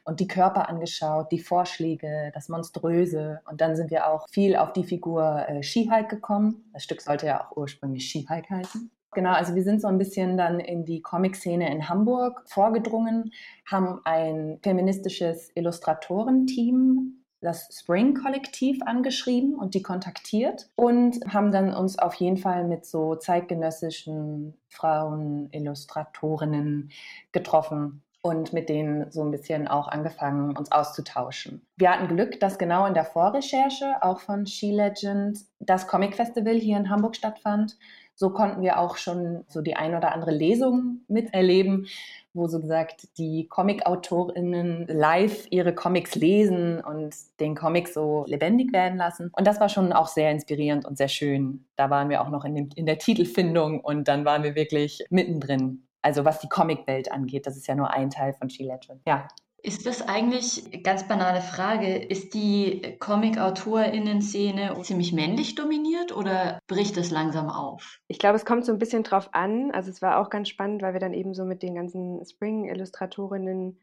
und 0.04 0.20
die 0.20 0.28
Körper 0.28 0.68
angeschaut, 0.68 1.32
die 1.32 1.40
Vorschläge, 1.40 2.30
das 2.34 2.50
Monströse. 2.50 3.40
Und 3.48 3.62
dann 3.62 3.76
sind 3.76 3.90
wir 3.90 4.06
auch 4.06 4.28
viel 4.28 4.54
auf 4.56 4.74
die 4.74 4.84
Figur 4.84 5.46
äh, 5.48 5.62
She-Hulk 5.62 6.10
gekommen. 6.10 6.70
Das 6.74 6.84
Stück 6.84 7.00
sollte 7.00 7.26
ja 7.26 7.46
auch 7.46 7.56
ursprünglich 7.56 8.06
She-Hulk 8.10 8.50
heißen. 8.50 8.90
Genau, 9.12 9.32
also 9.32 9.54
wir 9.54 9.64
sind 9.64 9.80
so 9.80 9.88
ein 9.88 9.98
bisschen 9.98 10.36
dann 10.36 10.60
in 10.60 10.84
die 10.84 11.02
Comic-Szene 11.02 11.70
in 11.72 11.88
Hamburg 11.88 12.42
vorgedrungen, 12.46 13.32
haben 13.66 14.00
ein 14.04 14.60
feministisches 14.62 15.50
Illustratorenteam, 15.54 17.24
das 17.40 17.68
Spring-Kollektiv, 17.72 18.82
angeschrieben 18.82 19.54
und 19.54 19.74
die 19.74 19.82
kontaktiert 19.82 20.68
und 20.76 21.18
haben 21.26 21.50
dann 21.50 21.74
uns 21.74 21.98
auf 21.98 22.14
jeden 22.14 22.36
Fall 22.36 22.68
mit 22.68 22.84
so 22.84 23.16
zeitgenössischen 23.16 24.54
Frauen, 24.68 25.48
Illustratorinnen 25.50 26.90
getroffen 27.32 28.02
und 28.22 28.52
mit 28.52 28.68
denen 28.68 29.10
so 29.10 29.22
ein 29.22 29.30
bisschen 29.30 29.66
auch 29.66 29.88
angefangen, 29.88 30.56
uns 30.56 30.70
auszutauschen. 30.70 31.66
Wir 31.76 31.90
hatten 31.90 32.14
Glück, 32.14 32.38
dass 32.40 32.58
genau 32.58 32.84
in 32.86 32.94
der 32.94 33.06
Vorrecherche 33.06 34.02
auch 34.02 34.20
von 34.20 34.46
She 34.46 34.70
Legend 34.70 35.38
das 35.58 35.88
Comic 35.88 36.14
Festival 36.14 36.54
hier 36.54 36.76
in 36.76 36.90
Hamburg 36.90 37.16
stattfand 37.16 37.78
so 38.20 38.28
konnten 38.28 38.60
wir 38.60 38.78
auch 38.78 38.98
schon 38.98 39.46
so 39.48 39.62
die 39.62 39.76
ein 39.76 39.94
oder 39.94 40.12
andere 40.12 40.30
Lesung 40.30 41.00
miterleben, 41.08 41.86
wo 42.34 42.48
so 42.48 42.60
gesagt 42.60 43.08
die 43.16 43.48
Comic-AutorInnen 43.48 44.86
live 44.88 45.46
ihre 45.48 45.74
Comics 45.74 46.16
lesen 46.16 46.84
und 46.84 47.14
den 47.40 47.54
Comics 47.54 47.94
so 47.94 48.26
lebendig 48.28 48.74
werden 48.74 48.98
lassen. 48.98 49.30
Und 49.34 49.46
das 49.46 49.58
war 49.58 49.70
schon 49.70 49.94
auch 49.94 50.06
sehr 50.06 50.30
inspirierend 50.30 50.84
und 50.84 50.98
sehr 50.98 51.08
schön. 51.08 51.64
Da 51.76 51.88
waren 51.88 52.10
wir 52.10 52.20
auch 52.20 52.28
noch 52.28 52.44
in, 52.44 52.54
dem, 52.54 52.68
in 52.74 52.84
der 52.84 52.98
Titelfindung 52.98 53.80
und 53.80 54.06
dann 54.06 54.26
waren 54.26 54.42
wir 54.42 54.54
wirklich 54.54 55.02
mittendrin. 55.08 55.86
Also 56.02 56.26
was 56.26 56.40
die 56.40 56.48
Comicwelt 56.50 57.10
angeht, 57.10 57.46
das 57.46 57.56
ist 57.56 57.68
ja 57.68 57.74
nur 57.74 57.90
ein 57.90 58.10
Teil 58.10 58.34
von 58.34 58.50
She 58.50 58.64
Legend. 58.64 59.00
Ja, 59.06 59.28
ist 59.62 59.86
das 59.86 60.02
eigentlich, 60.02 60.82
ganz 60.82 61.06
banale 61.06 61.40
Frage, 61.40 61.96
ist 61.96 62.34
die 62.34 62.96
Comic-AutorInnen-Szene 62.98 64.76
ziemlich 64.82 65.12
männlich 65.12 65.54
dominiert 65.54 66.16
oder 66.16 66.58
bricht 66.66 66.96
es 66.96 67.10
langsam 67.10 67.50
auf? 67.50 68.00
Ich 68.08 68.18
glaube, 68.18 68.36
es 68.36 68.46
kommt 68.46 68.64
so 68.64 68.72
ein 68.72 68.78
bisschen 68.78 69.02
drauf 69.02 69.28
an. 69.32 69.70
Also 69.70 69.90
es 69.90 70.00
war 70.00 70.18
auch 70.18 70.30
ganz 70.30 70.48
spannend, 70.48 70.80
weil 70.82 70.94
wir 70.94 71.00
dann 71.00 71.14
eben 71.14 71.34
so 71.34 71.44
mit 71.44 71.62
den 71.62 71.74
ganzen 71.74 72.24
Spring-Illustratorinnen, 72.24 73.78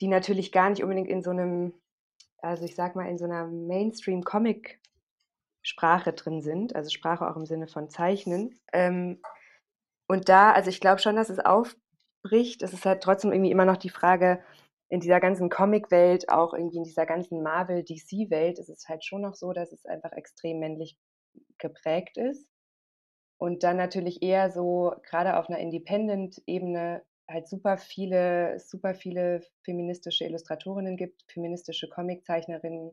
die 0.00 0.08
natürlich 0.08 0.52
gar 0.52 0.70
nicht 0.70 0.82
unbedingt 0.82 1.08
in 1.08 1.22
so 1.22 1.30
einem, 1.30 1.74
also 2.38 2.64
ich 2.64 2.74
sag 2.74 2.94
mal, 2.94 3.08
in 3.08 3.16
so 3.18 3.24
einer 3.24 3.46
Mainstream-Comic-Sprache 3.46 6.12
drin 6.12 6.42
sind, 6.42 6.76
also 6.76 6.90
Sprache 6.90 7.26
auch 7.28 7.36
im 7.36 7.46
Sinne 7.46 7.68
von 7.68 7.88
Zeichnen. 7.88 8.60
Ähm, 8.72 9.22
und 10.08 10.28
da, 10.28 10.52
also 10.52 10.68
ich 10.68 10.80
glaube 10.80 11.00
schon, 11.00 11.16
dass 11.16 11.30
es 11.30 11.38
aufbricht. 11.38 12.62
Es 12.62 12.74
ist 12.74 12.84
halt 12.84 13.02
trotzdem 13.02 13.32
irgendwie 13.32 13.52
immer 13.52 13.64
noch 13.64 13.78
die 13.78 13.90
Frage, 13.90 14.42
in 14.90 14.98
dieser 14.98 15.20
ganzen 15.20 15.48
Comic-Welt, 15.48 16.28
auch 16.28 16.52
irgendwie 16.52 16.78
in 16.78 16.84
dieser 16.84 17.06
ganzen 17.06 17.42
Marvel-DC-Welt, 17.42 18.58
ist 18.58 18.68
es 18.68 18.88
halt 18.88 19.04
schon 19.04 19.22
noch 19.22 19.34
so, 19.34 19.52
dass 19.52 19.72
es 19.72 19.86
einfach 19.86 20.12
extrem 20.12 20.58
männlich 20.58 20.98
geprägt 21.58 22.18
ist. 22.18 22.48
Und 23.38 23.62
dann 23.62 23.76
natürlich 23.76 24.20
eher 24.20 24.50
so, 24.50 24.92
gerade 25.08 25.38
auf 25.38 25.48
einer 25.48 25.60
Independent-Ebene, 25.60 27.04
halt 27.28 27.48
super 27.48 27.78
viele, 27.78 28.58
super 28.58 28.94
viele 28.94 29.46
feministische 29.64 30.24
Illustratorinnen 30.24 30.96
gibt, 30.96 31.22
feministische 31.30 31.88
Comiczeichnerinnen 31.88 32.90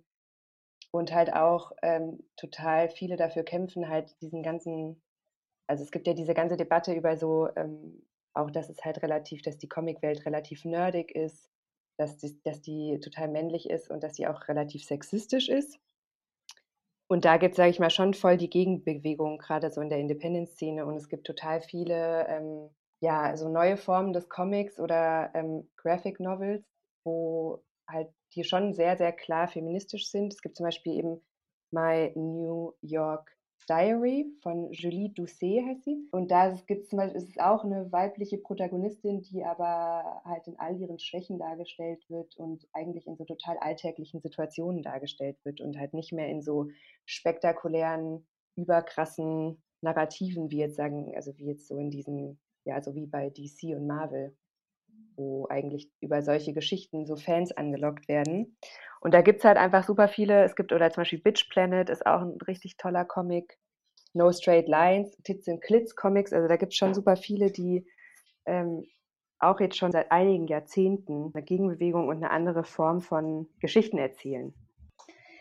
und 0.92 1.12
halt 1.12 1.34
auch 1.34 1.72
ähm, 1.82 2.20
total 2.38 2.90
viele 2.90 3.18
dafür 3.18 3.44
kämpfen, 3.44 3.90
halt 3.90 4.16
diesen 4.22 4.44
ganzen, 4.44 5.02
also 5.66 5.84
es 5.84 5.90
gibt 5.90 6.06
ja 6.06 6.14
diese 6.14 6.36
ganze 6.36 6.58
Debatte 6.58 6.94
über 6.94 7.18
so, 7.18 7.50
ähm, 7.56 8.06
auch 8.36 8.52
dass 8.52 8.70
es 8.70 8.86
halt 8.86 9.02
relativ, 9.02 9.42
dass 9.42 9.58
die 9.58 9.68
Comicwelt 9.68 10.28
relativ 10.28 10.64
nerdig 10.64 11.16
ist 11.16 11.50
dass 11.98 12.18
die, 12.18 12.40
dass 12.44 12.62
die 12.62 13.00
total 13.00 13.28
männlich 13.28 13.70
ist 13.70 13.90
und 13.90 14.04
dass 14.04 14.16
sie 14.16 14.28
auch 14.28 14.48
relativ 14.48 14.84
sexistisch 14.86 15.50
ist. 15.50 15.80
Und 17.10 17.24
da 17.24 17.38
gibt 17.38 17.54
es, 17.54 17.58
sage 17.58 17.70
ich 17.70 17.80
mal, 17.80 17.90
schon 17.90 18.14
voll 18.14 18.38
die 18.38 18.50
Gegenbewegung, 18.50 19.38
gerade 19.38 19.72
so 19.72 19.80
in 19.82 19.90
der 19.90 20.00
Independent-Szene. 20.00 20.86
Und 20.86 20.98
es 20.98 21.08
gibt 21.08 21.26
total 21.26 21.62
viele, 21.62 22.28
ähm, 22.28 22.70
ja, 23.00 23.38
so 23.38 23.50
neue 23.50 23.78
Formen 23.78 24.12
des 24.14 24.28
Comics 24.28 24.80
oder 24.80 25.32
ähm, 25.34 25.70
Graphic 25.78 26.20
Novels, 26.20 26.66
wo 27.06 27.64
halt 27.88 28.10
die 28.36 28.44
schon 28.44 28.74
sehr, 28.74 28.98
sehr 28.98 29.14
klar 29.14 29.48
feministisch 29.48 30.10
sind. 30.10 30.34
Es 30.34 30.42
gibt 30.42 30.58
zum 30.58 30.66
Beispiel 30.66 30.98
eben 30.98 31.22
My 31.72 32.12
New 32.16 32.74
York 32.82 33.37
Diary 33.70 34.26
von 34.42 34.72
Julie 34.72 35.10
Doucet 35.10 35.66
heißt 35.66 35.84
sie. 35.84 36.08
Und 36.12 36.32
da 36.32 36.52
gibt 36.68 36.84
es 36.84 36.90
zum 36.90 36.98
Beispiel, 36.98 37.22
ist 37.22 37.40
auch 37.40 37.64
eine 37.64 37.92
weibliche 37.92 38.38
Protagonistin, 38.38 39.22
die 39.22 39.44
aber 39.44 40.22
halt 40.24 40.48
in 40.48 40.58
all 40.58 40.80
ihren 40.80 41.00
Schwächen 41.00 41.38
dargestellt 41.40 42.10
wird 42.10 42.36
und 42.38 42.68
eigentlich 42.74 43.08
in 43.08 43.18
so 43.18 43.26
total 43.26 43.58
alltäglichen 43.58 44.22
Situationen 44.22 44.84
dargestellt 44.84 45.38
wird 45.44 45.60
und 45.60 45.78
halt 45.78 45.94
nicht 45.94 46.14
mehr 46.14 46.30
in 46.30 46.42
so 46.42 46.68
spektakulären, 47.06 48.26
überkrassen 48.56 49.62
Narrativen, 49.82 50.50
wie 50.50 50.60
jetzt 50.60 50.76
sagen, 50.76 51.14
also 51.16 51.38
wie 51.38 51.46
jetzt 51.46 51.68
so 51.68 51.78
in 51.78 51.92
diesen, 51.92 52.40
ja, 52.66 52.82
so 52.82 52.96
wie 52.96 53.06
bei 53.06 53.30
DC 53.30 53.76
und 53.76 53.86
Marvel, 53.86 54.36
wo 55.18 55.48
eigentlich 55.48 55.90
über 56.00 56.22
solche 56.22 56.54
Geschichten 56.54 57.06
so 57.06 57.16
Fans 57.16 57.52
angelockt 57.52 58.08
werden. 58.08 58.58
Und 59.02 59.14
da 59.14 59.22
gibt 59.22 59.40
es 59.40 59.46
halt 59.46 59.58
einfach 59.58 59.84
super 59.84 60.08
viele. 60.08 60.44
Es 60.44 60.56
gibt, 60.56 60.72
oder 60.72 60.92
zum 60.92 61.02
Beispiel 61.02 61.20
Bitch 61.20 61.50
Planet 61.50 61.90
ist 61.90 62.06
auch 62.06 62.22
ein 62.22 62.38
richtig 62.48 62.78
toller 62.78 63.06
Comic. 63.06 63.58
No 64.14 64.32
Straight 64.32 64.68
Lines, 64.68 65.18
Tits 65.24 65.48
and 65.48 65.62
Klitz 65.62 65.96
Comics. 65.96 66.34
Also 66.34 66.48
da 66.48 66.56
gibt 66.56 66.72
es 66.74 66.78
schon 66.78 66.94
super 66.94 67.16
viele, 67.18 67.52
die 67.52 67.86
ähm, 68.46 68.86
auch 69.40 69.60
jetzt 69.60 69.78
schon 69.78 69.92
seit 69.92 70.12
einigen 70.12 70.48
Jahrzehnten 70.48 71.32
eine 71.34 71.44
Gegenbewegung 71.44 72.08
und 72.08 72.18
eine 72.18 72.32
andere 72.32 72.64
Form 72.64 73.02
von 73.02 73.48
Geschichten 73.60 73.98
erzählen. 73.98 74.54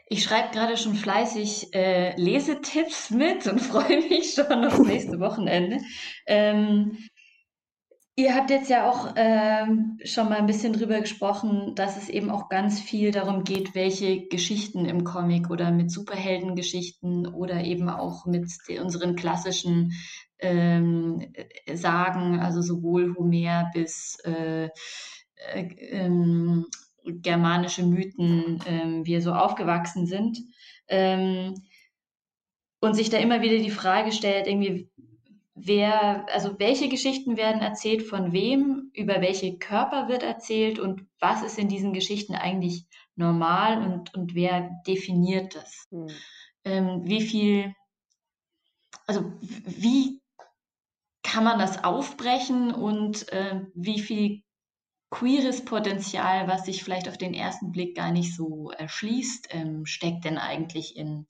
Ich 0.09 0.23
schreibe 0.23 0.53
gerade 0.53 0.77
schon 0.77 0.95
fleißig 0.95 1.75
äh, 1.75 2.15
Lesetipps 2.17 3.11
mit 3.11 3.47
und 3.47 3.61
freue 3.61 4.01
mich 4.09 4.35
schon 4.35 4.65
aufs 4.65 4.79
nächste 4.79 5.19
Wochenende. 5.19 5.79
Ähm, 6.27 6.99
Ihr 8.19 8.35
habt 8.35 8.49
jetzt 8.49 8.71
ja 8.71 8.91
auch 8.91 9.13
ähm, 9.15 9.99
schon 10.03 10.31
mal 10.31 10.39
ein 10.39 10.47
bisschen 10.47 10.73
drüber 10.73 11.01
gesprochen, 11.01 11.75
dass 11.75 11.99
es 11.99 12.09
eben 12.09 12.31
auch 12.31 12.49
ganz 12.49 12.81
viel 12.81 13.11
darum 13.11 13.45
geht, 13.45 13.75
welche 13.75 14.27
Geschichten 14.29 14.87
im 14.87 15.05
Comic 15.05 15.51
oder 15.51 15.71
mit 15.71 15.91
Superheldengeschichten 15.91 17.27
oder 17.27 17.63
eben 17.63 17.91
auch 17.91 18.25
mit 18.25 18.51
unseren 18.81 19.17
klassischen 19.17 19.93
ähm, 20.39 21.31
Sagen, 21.75 22.41
also 22.41 22.63
sowohl 22.63 23.15
Homer 23.17 23.71
bis 23.75 24.19
äh, 24.25 24.71
äh, 25.53 25.69
ähm, 25.91 26.65
germanische 27.05 27.85
Mythen, 27.85 28.63
äh, 28.63 29.05
wir 29.05 29.21
so 29.21 29.35
aufgewachsen 29.35 30.07
sind. 30.07 30.39
Ähm, 30.89 31.55
und 32.81 32.95
sich 32.95 33.11
da 33.11 33.19
immer 33.19 33.43
wieder 33.43 33.59
die 33.59 33.71
Frage 33.71 34.13
stellt, 34.13 34.47
irgendwie, 34.47 34.91
wer, 35.57 36.27
also 36.33 36.59
welche 36.59 36.89
Geschichten 36.89 37.37
werden 37.37 37.63
erzählt 37.63 38.03
von 38.03 38.33
wem, 38.33 38.91
über 38.93 39.21
welche 39.21 39.59
Körper 39.59 40.09
wird 40.09 40.23
erzählt 40.23 40.79
und 40.79 41.07
was 41.19 41.43
ist 41.43 41.59
in 41.59 41.69
diesen 41.69 41.93
Geschichten 41.93 42.35
eigentlich 42.35 42.87
normal 43.17 43.83
und, 43.83 44.15
und 44.15 44.35
wer 44.35 44.71
definiert 44.87 45.57
das? 45.57 45.89
Mhm. 45.91 46.09
Ähm, 46.65 47.01
wie 47.05 47.23
viel, 47.23 47.75
also 49.07 49.33
wie 49.41 50.21
kann 51.23 51.45
man 51.45 51.59
das 51.59 51.83
aufbrechen 51.83 52.73
und 52.73 53.33
äh, 53.33 53.63
wie 53.75 54.01
viel 54.01 54.43
queeres 55.11 55.65
Potenzial, 55.65 56.49
was 56.49 56.67
sich 56.67 56.85
vielleicht 56.85 57.09
auf 57.09 57.17
den 57.17 57.33
ersten 57.33 57.73
Blick 57.73 57.97
gar 57.97 58.13
nicht 58.13 58.37
so 58.37 58.71
erschließt, 58.73 59.49
ähm, 59.51 59.87
steckt 59.87 60.25
denn 60.25 60.37
eigentlich 60.37 60.97
in 60.97 61.27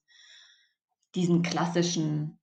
diesen 1.14 1.42
klassischen 1.42 2.40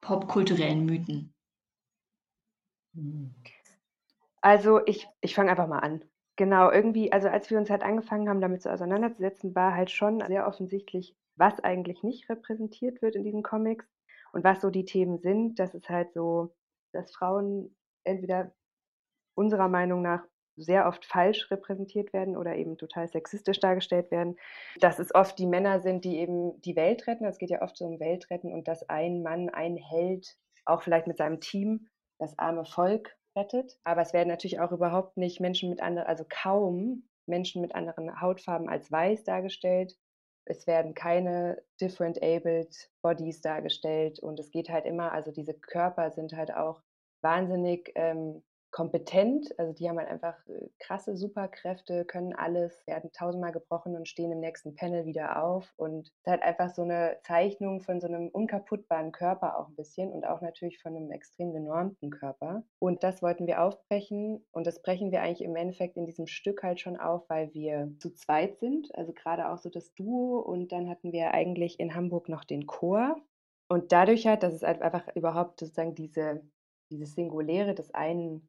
popkulturellen 0.00 0.84
Mythen? 0.86 1.34
Also 4.40 4.84
ich, 4.86 5.06
ich 5.20 5.34
fange 5.34 5.50
einfach 5.50 5.68
mal 5.68 5.80
an. 5.80 6.04
Genau, 6.36 6.70
irgendwie, 6.70 7.12
also 7.12 7.28
als 7.28 7.50
wir 7.50 7.58
uns 7.58 7.68
halt 7.68 7.82
angefangen 7.82 8.28
haben, 8.28 8.40
damit 8.40 8.62
so 8.62 8.70
auseinanderzusetzen, 8.70 9.54
war 9.54 9.74
halt 9.74 9.90
schon 9.90 10.24
sehr 10.26 10.46
offensichtlich, 10.46 11.14
was 11.36 11.60
eigentlich 11.60 12.02
nicht 12.02 12.28
repräsentiert 12.30 13.02
wird 13.02 13.14
in 13.14 13.24
diesen 13.24 13.42
Comics 13.42 13.86
und 14.32 14.42
was 14.42 14.60
so 14.60 14.70
die 14.70 14.86
Themen 14.86 15.18
sind. 15.18 15.58
Das 15.58 15.74
ist 15.74 15.90
halt 15.90 16.12
so, 16.14 16.54
dass 16.92 17.12
Frauen 17.12 17.76
entweder 18.04 18.52
unserer 19.34 19.68
Meinung 19.68 20.00
nach 20.02 20.24
sehr 20.56 20.86
oft 20.86 21.04
falsch 21.04 21.50
repräsentiert 21.50 22.12
werden 22.12 22.36
oder 22.36 22.56
eben 22.56 22.76
total 22.76 23.08
sexistisch 23.08 23.60
dargestellt 23.60 24.10
werden. 24.10 24.36
Dass 24.80 24.98
es 24.98 25.14
oft 25.14 25.38
die 25.38 25.46
Männer 25.46 25.80
sind, 25.80 26.04
die 26.04 26.18
eben 26.18 26.60
die 26.62 26.76
Welt 26.76 27.06
retten. 27.06 27.24
Es 27.24 27.38
geht 27.38 27.50
ja 27.50 27.62
oft 27.62 27.76
so 27.76 27.86
um 27.86 28.00
Weltretten 28.00 28.52
und 28.52 28.68
dass 28.68 28.88
ein 28.88 29.22
Mann, 29.22 29.48
ein 29.48 29.76
Held, 29.76 30.36
auch 30.64 30.82
vielleicht 30.82 31.06
mit 31.06 31.16
seinem 31.16 31.40
Team, 31.40 31.88
das 32.18 32.38
arme 32.38 32.64
Volk 32.64 33.16
rettet. 33.36 33.78
Aber 33.84 34.02
es 34.02 34.12
werden 34.12 34.28
natürlich 34.28 34.60
auch 34.60 34.72
überhaupt 34.72 35.16
nicht 35.16 35.40
Menschen 35.40 35.70
mit 35.70 35.80
anderen, 35.80 36.08
also 36.08 36.24
kaum 36.28 37.08
Menschen 37.26 37.62
mit 37.62 37.74
anderen 37.74 38.20
Hautfarben 38.20 38.68
als 38.68 38.90
weiß 38.90 39.24
dargestellt. 39.24 39.96
Es 40.44 40.66
werden 40.66 40.94
keine 40.94 41.62
different 41.80 42.22
abled 42.22 42.90
Bodies 43.02 43.40
dargestellt 43.40 44.18
und 44.18 44.40
es 44.40 44.50
geht 44.50 44.68
halt 44.68 44.84
immer, 44.84 45.12
also 45.12 45.30
diese 45.30 45.54
Körper 45.54 46.10
sind 46.10 46.32
halt 46.32 46.52
auch 46.52 46.82
wahnsinnig 47.22 47.92
ähm, 47.94 48.42
kompetent, 48.70 49.58
also 49.58 49.72
die 49.72 49.88
haben 49.88 49.98
halt 49.98 50.08
einfach 50.08 50.36
äh, 50.46 50.68
krasse 50.78 51.16
Superkräfte, 51.16 52.04
können 52.04 52.32
alles, 52.34 52.86
werden 52.86 53.10
tausendmal 53.12 53.52
gebrochen 53.52 53.96
und 53.96 54.08
stehen 54.08 54.32
im 54.32 54.40
nächsten 54.40 54.74
Panel 54.74 55.06
wieder 55.06 55.42
auf. 55.42 55.72
Und 55.76 56.08
es 56.08 56.12
ist 56.12 56.26
halt 56.26 56.42
einfach 56.42 56.70
so 56.70 56.82
eine 56.82 57.18
Zeichnung 57.22 57.80
von 57.80 58.00
so 58.00 58.06
einem 58.06 58.28
unkaputtbaren 58.28 59.12
Körper 59.12 59.58
auch 59.58 59.68
ein 59.68 59.74
bisschen 59.74 60.12
und 60.12 60.24
auch 60.24 60.40
natürlich 60.40 60.80
von 60.80 60.96
einem 60.96 61.10
extrem 61.10 61.52
genormten 61.52 62.10
Körper. 62.10 62.62
Und 62.78 63.02
das 63.02 63.22
wollten 63.22 63.46
wir 63.46 63.62
aufbrechen. 63.62 64.44
Und 64.52 64.66
das 64.66 64.82
brechen 64.82 65.10
wir 65.10 65.22
eigentlich 65.22 65.42
im 65.42 65.56
Endeffekt 65.56 65.96
in 65.96 66.06
diesem 66.06 66.26
Stück 66.26 66.62
halt 66.62 66.80
schon 66.80 66.96
auf, 66.96 67.28
weil 67.28 67.52
wir 67.54 67.92
zu 67.98 68.10
zweit 68.14 68.58
sind, 68.58 68.94
also 68.94 69.12
gerade 69.12 69.48
auch 69.50 69.58
so 69.58 69.68
das 69.68 69.94
Duo. 69.94 70.38
Und 70.40 70.72
dann 70.72 70.88
hatten 70.88 71.12
wir 71.12 71.32
eigentlich 71.32 71.80
in 71.80 71.94
Hamburg 71.94 72.28
noch 72.28 72.44
den 72.44 72.66
Chor. 72.66 73.16
Und 73.68 73.92
dadurch 73.92 74.26
halt, 74.26 74.42
dass 74.42 74.54
es 74.54 74.62
halt 74.62 74.82
einfach 74.82 75.04
überhaupt 75.14 75.60
sozusagen 75.60 75.94
diese 75.94 76.42
dieses 76.90 77.14
Singuläre 77.14 77.74
des 77.74 77.92
einen 77.94 78.48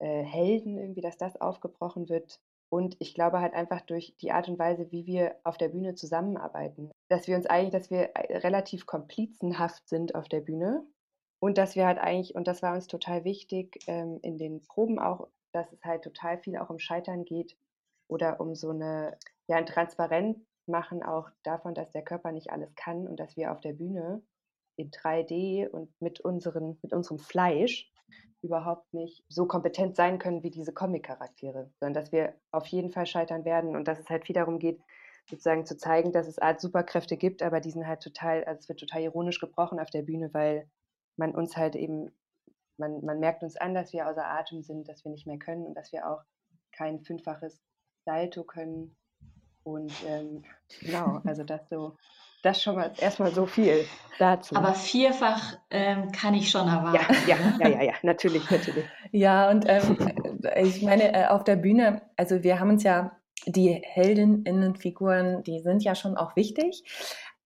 äh, 0.00 0.22
Helden 0.22 0.78
irgendwie, 0.78 1.00
dass 1.02 1.16
das 1.18 1.40
aufgebrochen 1.40 2.08
wird, 2.08 2.40
Und 2.72 2.96
ich 3.00 3.14
glaube 3.14 3.40
halt 3.40 3.52
einfach 3.54 3.80
durch 3.82 4.14
die 4.20 4.30
Art 4.32 4.48
und 4.48 4.58
Weise, 4.58 4.90
wie 4.92 5.04
wir 5.06 5.36
auf 5.44 5.58
der 5.58 5.68
Bühne 5.70 5.94
zusammenarbeiten, 5.96 6.90
dass 7.08 7.26
wir 7.26 7.36
uns 7.36 7.46
eigentlich, 7.46 7.72
dass 7.72 7.90
wir 7.90 8.10
äh, 8.14 8.38
relativ 8.38 8.86
komplizenhaft 8.86 9.88
sind 9.88 10.14
auf 10.14 10.28
der 10.28 10.40
Bühne 10.40 10.86
und 11.40 11.58
dass 11.58 11.74
wir 11.76 11.86
halt 11.86 11.98
eigentlich, 11.98 12.34
und 12.36 12.46
das 12.46 12.62
war 12.62 12.74
uns 12.74 12.86
total 12.86 13.24
wichtig 13.24 13.80
ähm, 13.88 14.18
in 14.22 14.38
den 14.38 14.62
Proben 14.62 14.98
auch, 15.00 15.28
dass 15.52 15.72
es 15.72 15.84
halt 15.84 16.02
total 16.02 16.38
viel 16.38 16.56
auch 16.56 16.70
um 16.70 16.78
Scheitern 16.78 17.24
geht 17.24 17.56
oder 18.08 18.40
um 18.40 18.54
so 18.54 18.70
eine, 18.70 19.18
ja, 19.48 19.56
ein 19.56 19.66
Transparent 19.66 20.38
machen 20.66 21.02
auch 21.02 21.28
davon, 21.42 21.74
dass 21.74 21.90
der 21.90 22.02
Körper 22.04 22.30
nicht 22.32 22.50
alles 22.52 22.74
kann 22.76 23.08
und 23.08 23.18
dass 23.18 23.36
wir 23.36 23.52
auf 23.52 23.60
der 23.60 23.72
Bühne 23.72 24.22
in 24.76 24.90
3D 24.90 25.68
und 25.68 25.90
mit, 26.00 26.20
unseren, 26.20 26.78
mit 26.82 26.92
unserem 26.92 27.18
Fleisch 27.18 27.89
überhaupt 28.42 28.92
nicht 28.94 29.24
so 29.28 29.46
kompetent 29.46 29.96
sein 29.96 30.18
können 30.18 30.42
wie 30.42 30.50
diese 30.50 30.72
Comic-Charaktere, 30.72 31.70
sondern 31.78 32.02
dass 32.02 32.12
wir 32.12 32.34
auf 32.50 32.66
jeden 32.66 32.90
Fall 32.90 33.06
scheitern 33.06 33.44
werden 33.44 33.76
und 33.76 33.86
dass 33.86 33.98
es 33.98 34.08
halt 34.08 34.24
viel 34.24 34.34
darum 34.34 34.58
geht, 34.58 34.80
sozusagen 35.28 35.66
zu 35.66 35.76
zeigen, 35.76 36.12
dass 36.12 36.26
es 36.26 36.38
Art 36.38 36.60
Superkräfte 36.60 37.16
gibt, 37.16 37.42
aber 37.42 37.60
die 37.60 37.70
sind 37.70 37.86
halt 37.86 38.00
total, 38.00 38.44
also 38.44 38.58
es 38.58 38.68
wird 38.68 38.80
total 38.80 39.02
ironisch 39.02 39.38
gebrochen 39.38 39.78
auf 39.78 39.90
der 39.90 40.02
Bühne, 40.02 40.32
weil 40.32 40.68
man 41.16 41.34
uns 41.34 41.56
halt 41.56 41.76
eben, 41.76 42.10
man, 42.78 43.04
man 43.04 43.20
merkt 43.20 43.42
uns 43.42 43.56
an, 43.56 43.74
dass 43.74 43.92
wir 43.92 44.08
außer 44.08 44.26
Atem 44.26 44.62
sind, 44.62 44.88
dass 44.88 45.04
wir 45.04 45.12
nicht 45.12 45.26
mehr 45.26 45.38
können 45.38 45.66
und 45.66 45.74
dass 45.74 45.92
wir 45.92 46.08
auch 46.08 46.22
kein 46.72 47.00
fünffaches 47.04 47.60
Salto 48.04 48.44
können. 48.44 48.96
Und 49.62 49.92
ähm, 50.06 50.44
genau, 50.80 51.20
also 51.24 51.44
das 51.44 51.68
so 51.68 51.96
das 52.42 52.62
schon 52.62 52.76
mal 52.76 52.92
erstmal 52.98 53.32
so 53.32 53.46
viel 53.46 53.86
dazu. 54.18 54.54
Aber 54.54 54.74
vierfach 54.74 55.58
ähm, 55.70 56.12
kann 56.12 56.34
ich 56.34 56.50
schon 56.50 56.68
erwarten. 56.68 57.14
Ja, 57.26 57.36
ja, 57.36 57.68
ja, 57.68 57.68
ja, 57.68 57.82
ja, 57.82 57.92
natürlich, 58.02 58.48
natürlich. 58.50 58.84
Ja, 59.12 59.50
und 59.50 59.64
ähm, 59.66 59.96
ich 60.56 60.82
meine, 60.82 61.14
äh, 61.14 61.26
auf 61.26 61.44
der 61.44 61.56
Bühne, 61.56 62.02
also 62.16 62.42
wir 62.42 62.60
haben 62.60 62.70
uns 62.70 62.82
ja 62.82 63.12
die 63.46 63.80
Heldinnenfiguren, 63.82 65.42
die 65.42 65.60
sind 65.60 65.82
ja 65.82 65.94
schon 65.94 66.16
auch 66.16 66.36
wichtig. 66.36 66.84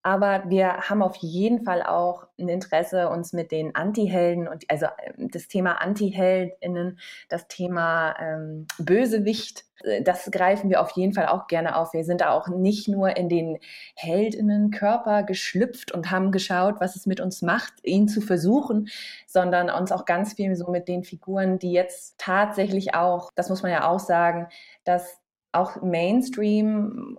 Aber 0.07 0.45
wir 0.49 0.77
haben 0.91 1.03
auf 1.03 1.17
jeden 1.17 1.65
Fall 1.65 1.83
auch 1.83 2.27
ein 2.39 2.49
Interesse, 2.49 3.09
uns 3.09 3.33
mit 3.33 3.51
den 3.51 3.75
Anti-Helden 3.75 4.47
und 4.47 4.65
also 4.69 4.87
ähm, 5.03 5.31
das 5.31 5.49
Thema 5.49 5.81
Anti-Heldinnen, 5.81 6.99
das 7.31 7.49
Thema 7.49 8.15
ähm, 8.21 8.67
Bösewicht, 8.79 9.65
äh, 9.83 10.03
das 10.03 10.31
greifen 10.31 10.69
wir 10.69 10.83
auf 10.83 10.91
jeden 10.91 11.15
Fall 11.15 11.27
auch 11.27 11.47
gerne 11.47 11.75
auf. 11.77 11.95
Wir 11.95 12.05
sind 12.05 12.21
da 12.21 12.33
auch 12.33 12.49
nicht 12.49 12.87
nur 12.87 13.17
in 13.17 13.31
den 13.31 13.59
Heldinnenkörper 13.95 15.23
geschlüpft 15.23 15.93
und 15.93 16.11
haben 16.11 16.33
geschaut, 16.33 16.77
was 16.81 16.97
es 16.97 17.07
mit 17.07 17.21
uns 17.21 17.41
macht, 17.41 17.73
ihn 17.83 18.07
zu 18.07 18.21
versuchen, 18.21 18.89
sondern 19.27 19.71
uns 19.71 19.91
auch 19.91 20.05
ganz 20.05 20.35
viel 20.35 20.55
so 20.55 20.71
mit 20.71 20.87
den 20.87 21.03
Figuren, 21.03 21.59
die 21.59 21.73
jetzt 21.73 22.17
tatsächlich 22.19 22.95
auch, 22.95 23.31
das 23.37 23.49
muss 23.49 23.63
man 23.63 23.73
ja 23.73 23.89
auch 23.89 24.01
sagen, 24.01 24.49
dass 24.85 25.19
auch 25.53 25.81
Mainstream 25.81 27.19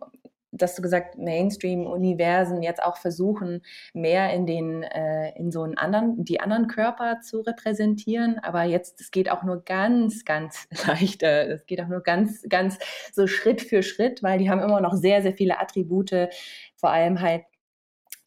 dass 0.58 0.76
du 0.76 0.82
gesagt, 0.82 1.18
Mainstream-Universen 1.18 2.64
jetzt 2.64 2.82
auch 2.82 2.98
versuchen, 2.98 3.62
mehr 3.94 4.34
in 4.34 4.46
den, 4.46 4.84
äh, 4.84 5.38
in 5.38 5.52
so 5.52 5.64
einen 5.64 5.78
anderen, 5.78 6.24
die 6.24 6.40
anderen 6.40 6.68
Körper 6.68 7.22
zu 7.22 7.42
repräsentieren. 7.42 8.40
Aber 8.40 8.64
jetzt, 8.64 9.02
es 9.02 9.12
geht 9.12 9.30
auch 9.30 9.44
nur 9.44 9.64
ganz, 9.64 10.26
ganz 10.26 10.68
leicht, 10.88 11.24
äh, 11.24 11.46
es 11.48 11.66
geht 11.66 11.82
auch 11.82 11.88
nur 11.88 12.02
ganz, 12.02 12.44
ganz 12.50 12.78
so 13.14 13.28
Schritt 13.28 13.62
für 13.62 13.84
Schritt, 13.84 14.24
weil 14.24 14.40
die 14.40 14.50
haben 14.50 14.62
immer 14.62 14.82
noch 14.82 14.94
sehr, 14.94 15.22
sehr 15.22 15.34
viele 15.34 15.60
Attribute, 15.60 16.30
vor 16.76 16.90
allem 16.90 17.22
halt 17.22 17.44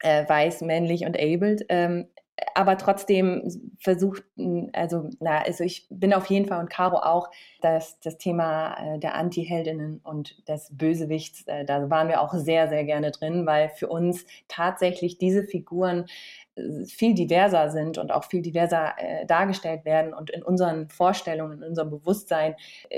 äh, 0.00 0.28
weiß, 0.28 0.62
männlich 0.62 1.04
und 1.04 1.16
abled. 1.16 1.64
Ähm, 1.68 2.08
aber 2.54 2.76
trotzdem 2.76 3.42
versucht, 3.80 4.24
also, 4.72 5.08
na, 5.20 5.42
also 5.42 5.64
ich 5.64 5.86
bin 5.90 6.12
auf 6.12 6.26
jeden 6.26 6.46
Fall 6.46 6.60
und 6.60 6.70
Caro 6.70 6.98
auch, 6.98 7.30
dass 7.60 7.98
das 8.00 8.18
Thema 8.18 8.94
äh, 8.94 8.98
der 8.98 9.14
Anti-Heldinnen 9.14 10.00
und 10.02 10.46
des 10.48 10.68
Bösewichts, 10.76 11.46
äh, 11.46 11.64
da 11.64 11.90
waren 11.90 12.08
wir 12.08 12.20
auch 12.20 12.34
sehr, 12.34 12.68
sehr 12.68 12.84
gerne 12.84 13.10
drin, 13.10 13.46
weil 13.46 13.70
für 13.70 13.88
uns 13.88 14.24
tatsächlich 14.48 15.18
diese 15.18 15.44
Figuren 15.44 16.06
äh, 16.56 16.84
viel 16.86 17.14
diverser 17.14 17.70
sind 17.70 17.98
und 17.98 18.12
auch 18.12 18.24
viel 18.24 18.42
diverser 18.42 18.94
dargestellt 19.26 19.84
werden 19.84 20.12
und 20.12 20.30
in 20.30 20.42
unseren 20.42 20.88
Vorstellungen, 20.88 21.62
in 21.62 21.68
unserem 21.68 21.90
Bewusstsein 21.90 22.54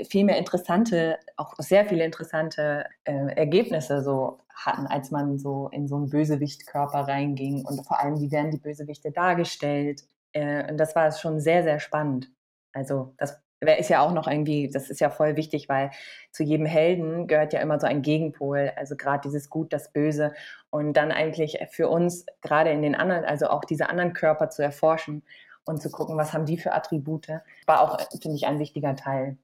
viel 0.07 0.25
mehr 0.25 0.37
interessante, 0.37 1.17
auch 1.37 1.53
sehr 1.59 1.85
viele 1.85 2.03
interessante 2.03 2.85
Ergebnisse 3.05 4.01
so 4.01 4.39
hatten, 4.55 4.87
als 4.87 5.11
man 5.11 5.37
so 5.37 5.69
in 5.69 5.87
so 5.87 5.95
einen 5.95 6.09
Bösewichtkörper 6.09 7.07
reinging 7.07 7.65
und 7.65 7.85
vor 7.85 7.99
allem, 7.99 8.19
wie 8.19 8.31
werden 8.31 8.51
die 8.51 8.57
Bösewichte 8.57 9.11
dargestellt. 9.11 10.03
Äh, 10.33 10.69
und 10.71 10.77
das 10.77 10.95
war 10.95 11.11
schon 11.11 11.39
sehr, 11.39 11.63
sehr 11.63 11.79
spannend. 11.79 12.31
Also 12.73 13.13
das 13.17 13.41
ist 13.77 13.89
ja 13.89 14.01
auch 14.01 14.11
noch 14.11 14.27
irgendwie, 14.27 14.69
das 14.71 14.89
ist 14.89 14.99
ja 14.99 15.09
voll 15.09 15.35
wichtig, 15.35 15.69
weil 15.69 15.91
zu 16.31 16.43
jedem 16.43 16.65
Helden 16.65 17.27
gehört 17.27 17.53
ja 17.53 17.59
immer 17.59 17.79
so 17.79 17.85
ein 17.85 18.01
Gegenpol, 18.01 18.71
also 18.75 18.95
gerade 18.95 19.21
dieses 19.23 19.49
Gut, 19.49 19.71
das 19.71 19.91
Böse 19.91 20.33
und 20.71 20.93
dann 20.93 21.11
eigentlich 21.11 21.59
für 21.71 21.87
uns 21.87 22.25
gerade 22.41 22.71
in 22.71 22.81
den 22.81 22.95
anderen, 22.95 23.23
also 23.23 23.47
auch 23.49 23.63
diese 23.63 23.89
anderen 23.89 24.13
Körper 24.13 24.49
zu 24.49 24.63
erforschen 24.63 25.23
und 25.63 25.81
zu 25.81 25.91
gucken, 25.91 26.17
was 26.17 26.33
haben 26.33 26.45
die 26.45 26.57
für 26.57 26.73
Attribute, 26.73 27.27
war 27.67 27.81
auch, 27.81 27.99
finde 28.21 28.35
ich, 28.35 28.47
ein 28.47 28.59
wichtiger 28.59 28.95
Teil. 28.95 29.37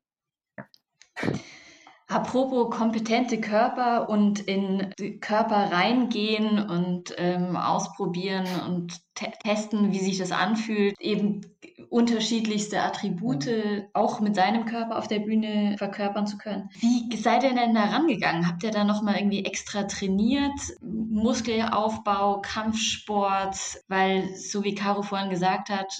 Ja. 0.57 0.65
Apropos 2.09 2.69
kompetente 2.69 3.41
Körper 3.41 4.09
und 4.09 4.39
in 4.39 4.93
Körper 5.19 5.71
reingehen 5.71 6.57
und 6.69 7.13
ähm, 7.17 7.57
ausprobieren 7.57 8.47
und 8.65 9.01
te 9.13 9.31
testen, 9.43 9.91
wie 9.91 9.99
sich 9.99 10.17
das 10.17 10.31
anfühlt, 10.31 10.95
eben 11.01 11.41
unterschiedlichste 11.89 12.81
Attribute 12.81 13.49
auch 13.93 14.21
mit 14.21 14.35
seinem 14.35 14.65
Körper 14.65 14.97
auf 14.97 15.07
der 15.07 15.19
Bühne 15.19 15.75
verkörpern 15.77 16.27
zu 16.27 16.37
können. 16.37 16.69
Wie 16.79 17.15
seid 17.17 17.43
ihr 17.43 17.53
denn 17.53 17.73
da 17.73 17.85
rangegangen? 17.85 18.47
Habt 18.47 18.63
ihr 18.63 18.71
da 18.71 18.85
nochmal 18.85 19.17
irgendwie 19.17 19.43
extra 19.43 19.83
trainiert? 19.83 20.59
Muskelaufbau, 20.81 22.41
Kampfsport? 22.41 23.57
Weil, 23.87 24.33
so 24.35 24.63
wie 24.63 24.75
Caro 24.75 25.01
vorhin 25.01 25.29
gesagt 25.29 25.69
hat, 25.69 25.93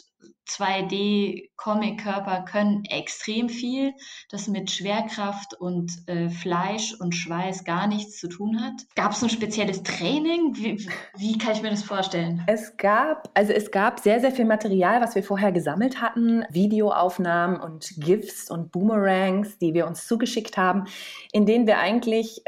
2D-Comic-Körper 0.48 2.46
können 2.50 2.84
extrem 2.86 3.50
viel, 3.50 3.94
das 4.30 4.48
mit 4.48 4.72
Schwerkraft 4.72 5.54
und 5.60 5.92
äh, 6.08 6.30
Fleisch 6.30 6.96
und 7.00 7.14
Schweiß 7.14 7.66
gar 7.66 7.88
nichts 7.88 8.18
zu 8.18 8.30
tun 8.30 8.62
hat. 8.62 8.74
Gab 8.96 9.12
es 9.12 9.22
ein 9.22 9.30
spezielles 9.30 9.84
Training? 9.84 10.56
Wie, 10.56 10.88
wie, 11.16 11.38
kann 11.38 11.54
ich 11.54 11.62
mir 11.62 11.70
das 11.70 11.84
vorstellen? 11.84 12.44
Es 12.48 12.78
gab, 12.78 13.30
also 13.34 13.52
es 13.52 13.72
gab 13.72 14.00
sehr, 14.00 14.20
sehr 14.20 14.32
viel 14.32 14.46
Material, 14.46 15.02
was 15.02 15.16
wir 15.16 15.24
vorher 15.24 15.52
gesammelt 15.52 16.02
hatten, 16.02 16.44
Videoaufnahmen 16.50 17.60
und 17.60 17.90
GIFs 17.98 18.50
und 18.50 18.72
Boomerangs, 18.72 19.58
die 19.58 19.74
wir 19.74 19.86
uns 19.86 20.08
zugeschickt 20.08 20.58
haben, 20.58 20.86
in 21.32 21.46
denen 21.46 21.68
wir 21.68 21.80
eigentlich 21.80 22.42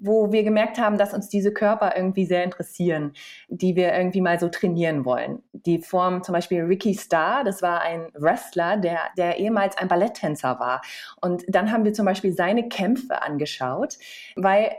wo 0.00 0.32
wir 0.32 0.42
gemerkt 0.42 0.78
haben, 0.78 0.98
dass 0.98 1.12
uns 1.12 1.28
diese 1.28 1.52
Körper 1.52 1.94
irgendwie 1.94 2.24
sehr 2.24 2.42
interessieren, 2.42 3.12
die 3.48 3.76
wir 3.76 3.94
irgendwie 3.94 4.20
mal 4.20 4.40
so 4.40 4.48
trainieren 4.48 5.04
wollen. 5.04 5.42
Die 5.52 5.78
Form 5.78 6.22
zum 6.22 6.32
Beispiel 6.32 6.62
Ricky 6.62 6.94
Starr, 6.94 7.44
das 7.44 7.60
war 7.62 7.82
ein 7.82 8.08
Wrestler, 8.14 8.78
der, 8.78 8.98
der 9.16 9.38
ehemals 9.38 9.76
ein 9.76 9.88
Balletttänzer 9.88 10.58
war. 10.58 10.80
Und 11.20 11.44
dann 11.48 11.70
haben 11.70 11.84
wir 11.84 11.92
zum 11.92 12.06
Beispiel 12.06 12.32
seine 12.32 12.68
Kämpfe 12.68 13.22
angeschaut, 13.22 13.98
weil 14.36 14.72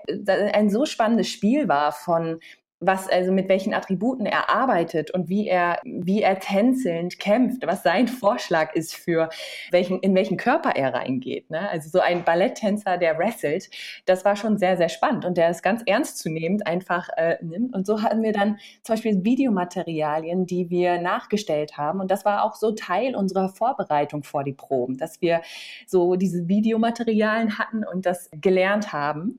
ein 0.54 0.70
so 0.70 0.86
spannendes 0.86 1.30
Spiel 1.30 1.68
war 1.68 1.92
von 1.92 2.40
was 2.82 3.08
also 3.08 3.32
mit 3.32 3.48
welchen 3.48 3.76
Attributen 3.76 4.26
er 4.26 4.50
arbeitet 4.50 5.12
und 5.12 5.30
wie 5.30 5.48
er 5.48 5.80
wie 5.84 6.24
er 6.24 6.40
tänzelnd 6.40 7.20
kämpft, 7.20 7.66
was 7.66 7.84
sein 7.84 8.08
Vorschlag 8.08 8.74
ist 8.74 8.96
für 8.96 9.30
welchen 9.70 10.00
in 10.00 10.16
welchen 10.16 10.36
Körper 10.36 10.72
er 10.76 10.94
reingeht. 10.94 11.50
Ne? 11.52 11.70
Also 11.70 11.90
so 11.90 12.00
ein 12.00 12.24
Balletttänzer, 12.24 12.98
der 12.98 13.18
wrestelt, 13.20 13.70
das 14.06 14.26
war 14.26 14.36
schon 14.36 14.58
sehr 14.58 14.78
sehr 14.78 14.90
spannend 14.90 15.26
und 15.26 15.38
der 15.38 15.52
ist 15.52 15.62
ganz 15.62 15.84
ernstzunehmend 15.86 16.66
einfach 16.66 17.08
äh, 17.16 17.38
nimmt. 17.42 17.76
Und 17.76 17.86
so 17.86 18.02
hatten 18.02 18.24
wir 18.24 18.34
dann 18.34 18.58
zum 18.82 18.96
Beispiel 18.96 19.24
Videomaterialien, 19.24 20.48
die 20.48 20.72
wir 20.72 21.00
nachgestellt 21.00 21.78
haben 21.78 22.00
und 22.00 22.10
das 22.10 22.26
war 22.26 22.44
auch 22.44 22.56
so 22.56 22.72
Teil 22.72 23.16
unserer 23.16 23.50
Vorbereitung 23.50 24.24
vor 24.24 24.44
die 24.44 24.54
Proben, 24.54 24.98
dass 24.98 25.22
wir 25.22 25.42
so 25.86 26.16
diese 26.16 26.48
Videomaterialien 26.48 27.60
hatten 27.60 27.86
und 27.86 28.08
das 28.08 28.32
gelernt 28.34 28.92
haben 28.92 29.38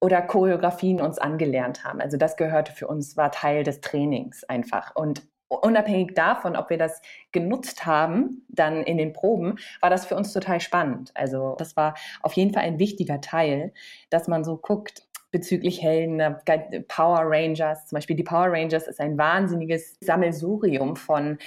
oder 0.00 0.22
Choreografien 0.22 1.00
uns 1.00 1.18
angelernt 1.18 1.84
haben. 1.84 2.00
Also 2.00 2.16
das 2.16 2.36
gehörte 2.36 2.72
für 2.72 2.86
uns, 2.86 3.16
war 3.16 3.32
Teil 3.32 3.64
des 3.64 3.80
Trainings 3.80 4.44
einfach. 4.44 4.94
Und 4.94 5.22
unabhängig 5.48 6.14
davon, 6.14 6.56
ob 6.56 6.70
wir 6.70 6.78
das 6.78 7.00
genutzt 7.32 7.86
haben, 7.86 8.44
dann 8.48 8.82
in 8.82 8.98
den 8.98 9.12
Proben, 9.12 9.56
war 9.80 9.90
das 9.90 10.06
für 10.06 10.16
uns 10.16 10.32
total 10.32 10.60
spannend. 10.60 11.12
Also 11.14 11.54
das 11.58 11.76
war 11.76 11.94
auf 12.22 12.32
jeden 12.34 12.52
Fall 12.52 12.64
ein 12.64 12.78
wichtiger 12.78 13.20
Teil, 13.20 13.72
dass 14.10 14.28
man 14.28 14.44
so 14.44 14.56
guckt, 14.56 15.06
bezüglich 15.32 15.82
Helden, 15.82 16.22
Power 16.88 17.22
Rangers, 17.24 17.86
zum 17.86 17.96
Beispiel 17.96 18.16
die 18.16 18.22
Power 18.22 18.46
Rangers 18.50 18.86
ist 18.86 19.00
ein 19.00 19.18
wahnsinniges 19.18 19.96
Sammelsurium 20.00 20.96
von 20.96 21.38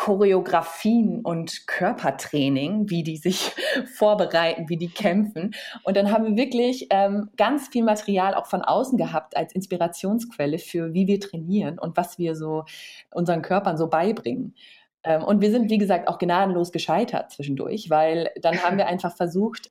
Choreografien 0.00 1.20
und 1.20 1.66
Körpertraining, 1.66 2.88
wie 2.88 3.02
die 3.02 3.18
sich 3.18 3.52
vorbereiten, 3.98 4.70
wie 4.70 4.78
die 4.78 4.88
kämpfen. 4.88 5.50
Und 5.82 5.94
dann 5.94 6.10
haben 6.10 6.24
wir 6.24 6.36
wirklich 6.42 6.86
ähm, 6.88 7.28
ganz 7.36 7.68
viel 7.68 7.84
Material 7.84 8.34
auch 8.34 8.46
von 8.46 8.62
außen 8.62 8.96
gehabt 8.96 9.36
als 9.36 9.54
Inspirationsquelle 9.54 10.58
für, 10.58 10.94
wie 10.94 11.06
wir 11.06 11.20
trainieren 11.20 11.78
und 11.78 11.98
was 11.98 12.18
wir 12.18 12.34
so 12.34 12.64
unseren 13.12 13.42
Körpern 13.42 13.76
so 13.76 13.88
beibringen. 13.88 14.54
Ähm, 15.02 15.24
und 15.24 15.40
wir 15.40 15.50
sind, 15.50 15.70
wie 15.70 15.78
gesagt, 15.78 16.08
auch 16.08 16.18
gnadenlos 16.18 16.72
gescheitert 16.72 17.30
zwischendurch, 17.32 17.88
weil 17.88 18.30
dann 18.42 18.62
haben 18.62 18.76
wir 18.76 18.86
einfach 18.86 19.16
versucht, 19.16 19.70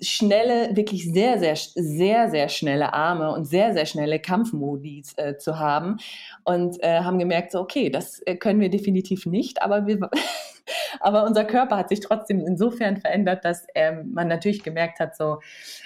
schnelle, 0.00 0.74
wirklich 0.74 1.12
sehr, 1.12 1.38
sehr, 1.38 1.54
sehr, 1.56 2.30
sehr 2.30 2.48
schnelle 2.48 2.94
Arme 2.94 3.32
und 3.32 3.44
sehr, 3.44 3.74
sehr 3.74 3.84
schnelle 3.84 4.18
Kampfmodi 4.20 5.04
äh, 5.16 5.36
zu 5.36 5.58
haben 5.58 5.98
und 6.44 6.82
äh, 6.82 7.00
haben 7.00 7.18
gemerkt, 7.18 7.52
so, 7.52 7.60
okay, 7.60 7.90
das 7.90 8.20
äh, 8.26 8.36
können 8.36 8.60
wir 8.60 8.70
definitiv 8.70 9.26
nicht, 9.26 9.60
aber 9.60 9.86
wir, 9.86 10.08
aber 11.00 11.24
unser 11.24 11.44
Körper 11.44 11.76
hat 11.76 11.90
sich 11.90 12.00
trotzdem 12.00 12.40
insofern 12.40 12.96
verändert, 12.96 13.44
dass 13.44 13.66
ähm, 13.74 14.12
man 14.14 14.28
natürlich 14.28 14.62
gemerkt 14.62 14.98
hat, 14.98 15.14
so, 15.14 15.40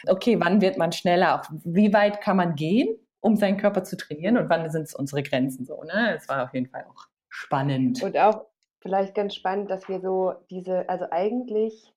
okay, 0.07 0.39
wann 0.41 0.61
wird 0.61 0.79
man 0.79 0.93
schneller, 0.93 1.41
auch 1.41 1.45
wie 1.65 1.93
weit 1.93 2.21
kann 2.21 2.37
man 2.37 2.55
gehen, 2.55 2.97
um 3.21 3.35
seinen 3.35 3.57
Körper 3.57 3.83
zu 3.83 3.97
trainieren 3.97 4.37
und 4.37 4.49
wann 4.51 4.71
sind 4.71 4.83
es 4.83 4.95
unsere 4.95 5.25
Grenzen 5.25 5.65
so, 5.65 5.83
ne? 5.83 6.15
Es 6.17 6.29
war 6.29 6.45
auf 6.45 6.55
jeden 6.55 6.67
Fall 6.67 6.85
auch 6.89 7.07
spannend. 7.29 8.03
Und 8.03 8.17
auch 8.19 8.45
vielleicht 8.85 9.15
ganz 9.15 9.35
spannend, 9.35 9.71
dass 9.71 9.89
wir 9.89 10.01
so 10.01 10.35
diese, 10.51 10.89
also 10.89 11.07
eigentlich 11.11 11.93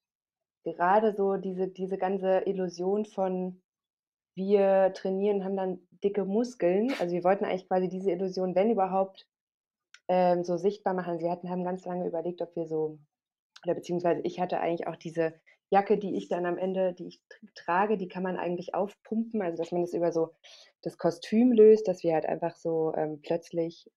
gerade 0.64 1.14
so 1.14 1.36
diese, 1.36 1.68
diese 1.68 1.98
ganze 1.98 2.40
Illusion 2.46 3.04
von 3.04 3.62
wir 4.34 4.92
trainieren, 4.94 5.44
haben 5.44 5.56
dann 5.56 5.80
dicke 6.02 6.24
Muskeln. 6.24 6.92
Also 7.00 7.14
wir 7.14 7.24
wollten 7.24 7.44
eigentlich 7.44 7.68
quasi 7.68 7.88
diese 7.88 8.10
Illusion, 8.10 8.54
wenn 8.54 8.70
überhaupt, 8.70 9.26
ähm, 10.08 10.44
so 10.44 10.56
sichtbar 10.56 10.94
machen. 10.94 11.18
Wir 11.18 11.30
hatten, 11.30 11.50
haben 11.50 11.64
ganz 11.64 11.84
lange 11.84 12.06
überlegt, 12.06 12.40
ob 12.40 12.54
wir 12.56 12.66
so, 12.66 12.98
oder 13.64 13.74
beziehungsweise 13.74 14.22
ich 14.22 14.40
hatte 14.40 14.60
eigentlich 14.60 14.86
auch 14.86 14.96
diese 14.96 15.34
Jacke, 15.70 15.98
die 15.98 16.16
ich 16.16 16.28
dann 16.28 16.46
am 16.46 16.56
Ende, 16.56 16.94
die 16.94 17.08
ich 17.08 17.22
trage, 17.54 17.98
die 17.98 18.08
kann 18.08 18.22
man 18.22 18.38
eigentlich 18.38 18.74
aufpumpen, 18.74 19.42
also 19.42 19.58
dass 19.58 19.72
man 19.72 19.82
das 19.82 19.92
über 19.92 20.12
so 20.12 20.34
das 20.82 20.96
Kostüm 20.96 21.52
löst, 21.52 21.88
dass 21.88 22.02
wir 22.02 22.14
halt 22.14 22.24
einfach 22.24 22.54
so 22.54 22.94
ähm, 22.96 23.20
plötzlich 23.20 23.90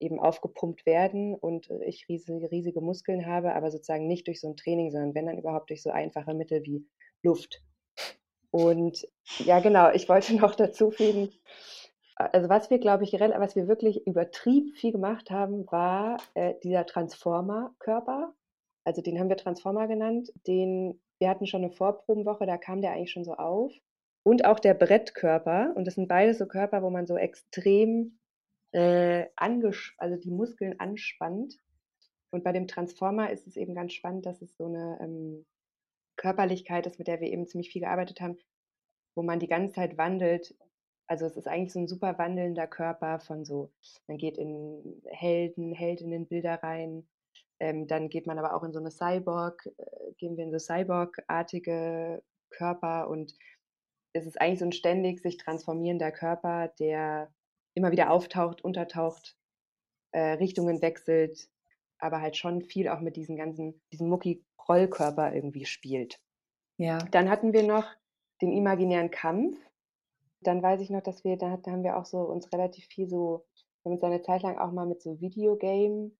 eben 0.00 0.18
aufgepumpt 0.20 0.86
werden 0.86 1.34
und 1.34 1.70
äh, 1.70 1.84
ich 1.84 2.08
riesige, 2.08 2.50
riesige 2.50 2.80
Muskeln 2.80 3.26
habe, 3.26 3.54
aber 3.54 3.70
sozusagen 3.70 4.06
nicht 4.06 4.26
durch 4.26 4.40
so 4.40 4.48
ein 4.48 4.56
Training, 4.56 4.90
sondern 4.90 5.14
wenn 5.14 5.26
dann 5.26 5.38
überhaupt 5.38 5.70
durch 5.70 5.82
so 5.82 5.90
einfache 5.90 6.34
Mittel 6.34 6.62
wie 6.64 6.86
Luft. 7.22 7.62
Und 8.50 9.06
ja, 9.38 9.60
genau, 9.60 9.90
ich 9.90 10.08
wollte 10.08 10.34
noch 10.36 10.54
dazu 10.54 10.90
fügen, 10.90 11.30
also 12.16 12.48
was 12.48 12.70
wir, 12.70 12.78
glaube 12.78 13.04
ich, 13.04 13.12
was 13.12 13.56
wir 13.56 13.68
wirklich 13.68 14.06
übertrieben 14.06 14.72
viel 14.72 14.90
gemacht 14.90 15.30
haben, 15.30 15.70
war 15.70 16.16
äh, 16.34 16.54
dieser 16.62 16.86
Transformer-Körper. 16.86 18.32
Also 18.84 19.02
den 19.02 19.18
haben 19.18 19.28
wir 19.28 19.36
Transformer 19.36 19.86
genannt. 19.86 20.32
Den, 20.46 20.98
wir 21.18 21.28
hatten 21.28 21.46
schon 21.46 21.62
eine 21.62 21.72
Vorprobenwoche, 21.72 22.46
da 22.46 22.56
kam 22.56 22.80
der 22.80 22.92
eigentlich 22.92 23.10
schon 23.10 23.24
so 23.24 23.34
auf. 23.34 23.72
Und 24.22 24.46
auch 24.46 24.58
der 24.58 24.72
Brettkörper. 24.72 25.74
Und 25.76 25.86
das 25.86 25.96
sind 25.96 26.08
beides 26.08 26.38
so 26.38 26.46
Körper, 26.46 26.82
wo 26.82 26.88
man 26.88 27.06
so 27.06 27.16
extrem 27.16 28.18
äh, 28.76 29.30
also 29.36 30.16
die 30.16 30.30
Muskeln 30.30 30.78
anspannt. 30.78 31.58
Und 32.30 32.44
bei 32.44 32.52
dem 32.52 32.68
Transformer 32.68 33.30
ist 33.30 33.46
es 33.46 33.56
eben 33.56 33.74
ganz 33.74 33.94
spannend, 33.94 34.26
dass 34.26 34.42
es 34.42 34.56
so 34.56 34.66
eine 34.66 34.98
ähm, 35.00 35.46
Körperlichkeit 36.16 36.86
ist, 36.86 36.98
mit 36.98 37.08
der 37.08 37.20
wir 37.20 37.28
eben 37.28 37.46
ziemlich 37.46 37.70
viel 37.70 37.82
gearbeitet 37.82 38.20
haben, 38.20 38.36
wo 39.14 39.22
man 39.22 39.40
die 39.40 39.48
ganze 39.48 39.74
Zeit 39.74 39.96
wandelt. 39.96 40.54
Also 41.06 41.24
es 41.24 41.36
ist 41.36 41.48
eigentlich 41.48 41.72
so 41.72 41.78
ein 41.78 41.88
super 41.88 42.18
wandelnder 42.18 42.66
Körper 42.66 43.20
von 43.20 43.44
so, 43.44 43.72
man 44.08 44.18
geht 44.18 44.36
in 44.36 45.00
Helden, 45.06 45.72
Heldinnenbilder 45.72 46.62
rein, 46.62 47.08
ähm, 47.60 47.86
dann 47.86 48.10
geht 48.10 48.26
man 48.26 48.38
aber 48.38 48.54
auch 48.54 48.64
in 48.64 48.72
so 48.72 48.80
eine 48.80 48.90
Cyborg, 48.90 49.66
äh, 49.78 50.12
gehen 50.18 50.36
wir 50.36 50.44
in 50.44 50.52
so 50.52 50.58
Cyborg-artige 50.58 52.22
Körper 52.50 53.08
und 53.08 53.32
es 54.12 54.26
ist 54.26 54.40
eigentlich 54.40 54.58
so 54.58 54.66
ein 54.66 54.72
ständig 54.72 55.20
sich 55.20 55.36
transformierender 55.36 56.10
Körper, 56.10 56.68
der 56.80 57.32
immer 57.76 57.92
wieder 57.92 58.10
auftaucht, 58.10 58.64
untertaucht, 58.64 59.36
äh, 60.12 60.32
Richtungen 60.32 60.80
wechselt, 60.80 61.48
aber 61.98 62.20
halt 62.20 62.36
schon 62.36 62.62
viel 62.62 62.88
auch 62.88 63.00
mit 63.00 63.16
diesen 63.16 63.36
ganzen, 63.36 63.80
diesem 63.92 64.08
Mucki-Rollkörper 64.08 65.34
irgendwie 65.34 65.66
spielt. 65.66 66.18
Ja. 66.78 66.98
Dann 67.10 67.30
hatten 67.30 67.52
wir 67.52 67.62
noch 67.62 67.86
den 68.40 68.52
imaginären 68.52 69.10
Kampf. 69.10 69.58
Dann 70.40 70.62
weiß 70.62 70.80
ich 70.80 70.90
noch, 70.90 71.02
dass 71.02 71.22
wir, 71.24 71.36
da 71.36 71.50
haben 71.50 71.84
wir 71.84 71.96
auch 71.96 72.06
so 72.06 72.20
uns 72.20 72.52
relativ 72.52 72.86
viel 72.86 73.08
so, 73.08 73.46
wir 73.82 73.90
haben 73.90 73.96
uns 73.96 74.02
eine 74.02 74.22
Zeit 74.22 74.42
lang 74.42 74.58
auch 74.58 74.72
mal 74.72 74.86
mit 74.86 75.02
so 75.02 75.20
Videogame 75.20 76.12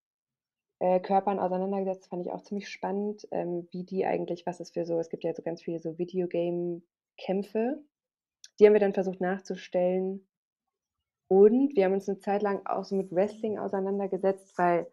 äh, 0.79 0.99
Körpern 0.99 1.39
auseinandergesetzt, 1.39 2.07
fand 2.09 2.25
ich 2.25 2.31
auch 2.31 2.43
ziemlich 2.43 2.69
spannend, 2.69 3.27
ähm, 3.31 3.67
wie 3.71 3.83
die 3.83 4.05
eigentlich, 4.05 4.45
was 4.45 4.59
es 4.59 4.71
für 4.71 4.85
so, 4.85 4.99
es 4.99 5.09
gibt 5.09 5.23
ja 5.23 5.33
so 5.33 5.41
ganz 5.41 5.63
viele 5.63 5.79
so 5.79 5.97
Videogame-Kämpfe, 5.97 7.83
die 8.59 8.65
haben 8.65 8.73
wir 8.73 8.79
dann 8.79 8.93
versucht 8.93 9.21
nachzustellen 9.21 10.27
und 11.27 11.75
wir 11.75 11.85
haben 11.85 11.93
uns 11.93 12.07
eine 12.07 12.19
Zeit 12.19 12.41
lang 12.41 12.65
auch 12.65 12.85
so 12.85 12.95
mit 12.95 13.11
Wrestling 13.11 13.59
auseinandergesetzt, 13.59 14.57
weil 14.57 14.87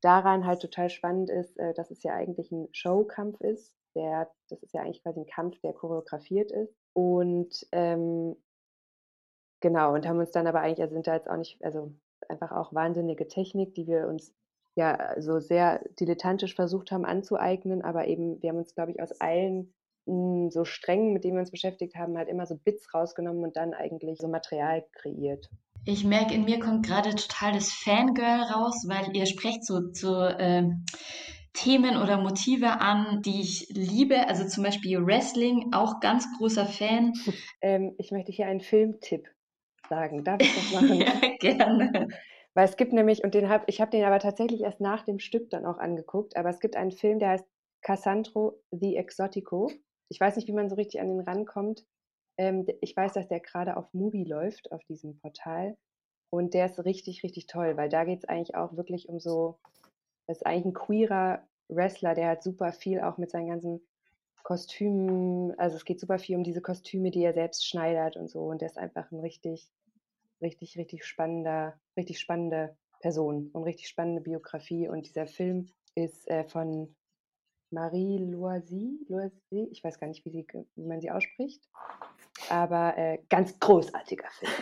daran 0.00 0.46
halt 0.46 0.60
total 0.60 0.90
spannend 0.90 1.30
ist, 1.30 1.58
äh, 1.58 1.74
dass 1.74 1.90
es 1.90 2.02
ja 2.02 2.14
eigentlich 2.14 2.52
ein 2.52 2.68
Showkampf 2.72 3.40
ist. 3.40 3.74
Der, 3.94 4.30
das 4.48 4.62
ist 4.62 4.74
ja 4.74 4.82
eigentlich 4.82 5.02
quasi 5.02 5.20
ein 5.20 5.26
Kampf, 5.26 5.58
der 5.60 5.72
choreografiert 5.72 6.52
ist. 6.52 6.74
Und 6.92 7.66
ähm, 7.72 8.36
genau, 9.60 9.94
und 9.94 10.06
haben 10.06 10.18
uns 10.18 10.30
dann 10.30 10.46
aber 10.46 10.60
eigentlich, 10.60 10.82
also 10.82 10.94
sind 10.94 11.06
da 11.06 11.14
jetzt 11.14 11.28
auch 11.28 11.36
nicht, 11.36 11.62
also 11.64 11.92
einfach 12.28 12.52
auch 12.52 12.72
wahnsinnige 12.74 13.28
Technik, 13.28 13.74
die 13.74 13.86
wir 13.86 14.06
uns 14.08 14.34
ja 14.76 15.20
so 15.20 15.40
sehr 15.40 15.80
dilettantisch 16.00 16.54
versucht 16.54 16.92
haben 16.92 17.04
anzueignen, 17.04 17.82
aber 17.82 18.06
eben, 18.06 18.42
wir 18.42 18.50
haben 18.50 18.58
uns, 18.58 18.74
glaube 18.74 18.90
ich, 18.92 19.00
aus 19.00 19.20
allen 19.20 19.72
so 20.06 20.64
Strängen, 20.64 21.12
mit 21.12 21.24
denen 21.24 21.34
wir 21.34 21.40
uns 21.40 21.50
beschäftigt 21.50 21.96
haben, 21.96 22.16
halt 22.16 22.28
immer 22.28 22.46
so 22.46 22.56
Bits 22.56 22.92
rausgenommen 22.92 23.42
und 23.42 23.56
dann 23.56 23.72
eigentlich 23.72 24.18
so 24.18 24.28
Material 24.28 24.84
kreiert. 24.92 25.48
Ich 25.86 26.04
merke, 26.04 26.34
in 26.34 26.44
mir 26.44 26.60
kommt 26.60 26.86
gerade 26.86 27.10
total 27.10 27.52
das 27.52 27.70
Fangirl 27.70 28.42
raus, 28.42 28.86
weil 28.88 29.14
ihr 29.14 29.26
sprecht 29.26 29.64
so 29.64 29.90
zu 29.90 30.14
äh, 30.14 30.70
Themen 31.52 31.96
oder 31.96 32.18
Motive 32.18 32.80
an, 32.80 33.22
die 33.22 33.40
ich 33.40 33.68
liebe. 33.70 34.28
Also 34.28 34.46
zum 34.46 34.64
Beispiel 34.64 35.04
Wrestling, 35.04 35.72
auch 35.72 36.00
ganz 36.00 36.26
großer 36.38 36.66
Fan. 36.66 37.12
Ähm, 37.60 37.94
ich 37.96 38.10
möchte 38.10 38.30
hier 38.30 38.46
einen 38.46 38.60
Filmtipp 38.60 39.26
sagen. 39.88 40.22
Darf 40.22 40.38
ich 40.40 40.54
das 40.54 40.72
machen? 40.72 41.00
ja, 41.00 41.12
gerne. 41.38 42.08
Weil 42.52 42.66
es 42.66 42.76
gibt 42.76 42.92
nämlich, 42.92 43.24
und 43.24 43.34
den 43.34 43.48
hab, 43.48 43.68
ich 43.68 43.80
habe 43.80 43.90
den 43.90 44.04
aber 44.04 44.18
tatsächlich 44.18 44.60
erst 44.60 44.80
nach 44.80 45.02
dem 45.02 45.18
Stück 45.18 45.48
dann 45.48 45.64
auch 45.64 45.78
angeguckt, 45.78 46.36
aber 46.36 46.50
es 46.50 46.60
gibt 46.60 46.76
einen 46.76 46.90
Film, 46.90 47.18
der 47.18 47.30
heißt 47.30 47.46
Cassandro 47.80 48.60
the 48.70 48.96
Exotico. 48.96 49.70
Ich 50.14 50.20
weiß 50.20 50.36
nicht, 50.36 50.46
wie 50.46 50.52
man 50.52 50.68
so 50.68 50.76
richtig 50.76 51.00
an 51.00 51.08
den 51.08 51.18
rankommt. 51.18 51.84
Ähm, 52.38 52.64
ich 52.80 52.96
weiß, 52.96 53.14
dass 53.14 53.26
der 53.26 53.40
gerade 53.40 53.76
auf 53.76 53.92
Mubi 53.92 54.22
läuft, 54.22 54.70
auf 54.70 54.84
diesem 54.84 55.18
Portal. 55.18 55.76
Und 56.30 56.54
der 56.54 56.66
ist 56.66 56.84
richtig, 56.84 57.24
richtig 57.24 57.48
toll, 57.48 57.76
weil 57.76 57.88
da 57.88 58.04
geht 58.04 58.20
es 58.20 58.28
eigentlich 58.28 58.54
auch 58.54 58.76
wirklich 58.76 59.08
um 59.08 59.18
so, 59.18 59.58
das 60.28 60.36
ist 60.36 60.46
eigentlich 60.46 60.66
ein 60.66 60.72
queerer 60.72 61.42
Wrestler, 61.68 62.14
der 62.14 62.28
hat 62.28 62.44
super 62.44 62.72
viel 62.72 63.00
auch 63.00 63.18
mit 63.18 63.32
seinen 63.32 63.48
ganzen 63.48 63.80
Kostümen, 64.44 65.58
also 65.58 65.76
es 65.76 65.84
geht 65.84 65.98
super 65.98 66.20
viel 66.20 66.36
um 66.36 66.44
diese 66.44 66.62
Kostüme, 66.62 67.10
die 67.10 67.24
er 67.24 67.34
selbst 67.34 67.66
schneidert 67.66 68.16
und 68.16 68.30
so. 68.30 68.42
Und 68.42 68.60
der 68.60 68.68
ist 68.68 68.78
einfach 68.78 69.10
ein 69.10 69.18
richtig, 69.18 69.68
richtig, 70.40 70.78
richtig 70.78 71.04
spannender, 71.04 71.74
richtig 71.96 72.20
spannende 72.20 72.76
Person 73.00 73.50
und 73.52 73.64
richtig 73.64 73.88
spannende 73.88 74.20
Biografie. 74.20 74.86
Und 74.86 75.08
dieser 75.08 75.26
Film 75.26 75.66
ist 75.96 76.28
äh, 76.28 76.44
von 76.44 76.94
Marie 77.74 78.18
Loisy, 78.18 78.98
Loisy, 79.08 79.68
ich 79.70 79.82
weiß 79.82 79.98
gar 79.98 80.06
nicht, 80.06 80.24
wie, 80.24 80.30
sie, 80.30 80.46
wie 80.76 80.86
man 80.86 81.00
sie 81.00 81.10
ausspricht, 81.10 81.60
aber 82.48 82.96
äh, 82.96 83.18
ganz 83.28 83.58
großartiger 83.58 84.28
Film. 84.30 84.52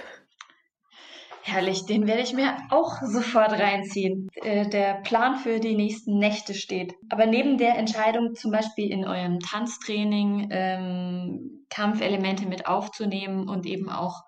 Herrlich, 1.45 1.87
den 1.87 2.07
werde 2.07 2.23
ich 2.23 2.33
mir 2.33 2.57
auch 2.71 3.03
sofort 3.03 3.53
reinziehen. 3.53 4.29
Äh, 4.37 4.69
der 4.69 5.03
Plan 5.03 5.37
für 5.37 5.59
die 5.59 5.75
nächsten 5.75 6.19
Nächte 6.19 6.55
steht. 6.55 6.95
Aber 7.11 7.27
neben 7.27 7.59
der 7.59 7.77
Entscheidung, 7.77 8.35
zum 8.35 8.53
Beispiel 8.53 8.91
in 8.93 9.05
eurem 9.05 9.41
Tanztraining 9.41 10.49
ähm, 10.53 11.67
Kampfelemente 11.69 12.47
mit 12.47 12.67
aufzunehmen 12.67 13.49
und 13.49 13.67
eben 13.67 13.91
auch 13.91 14.23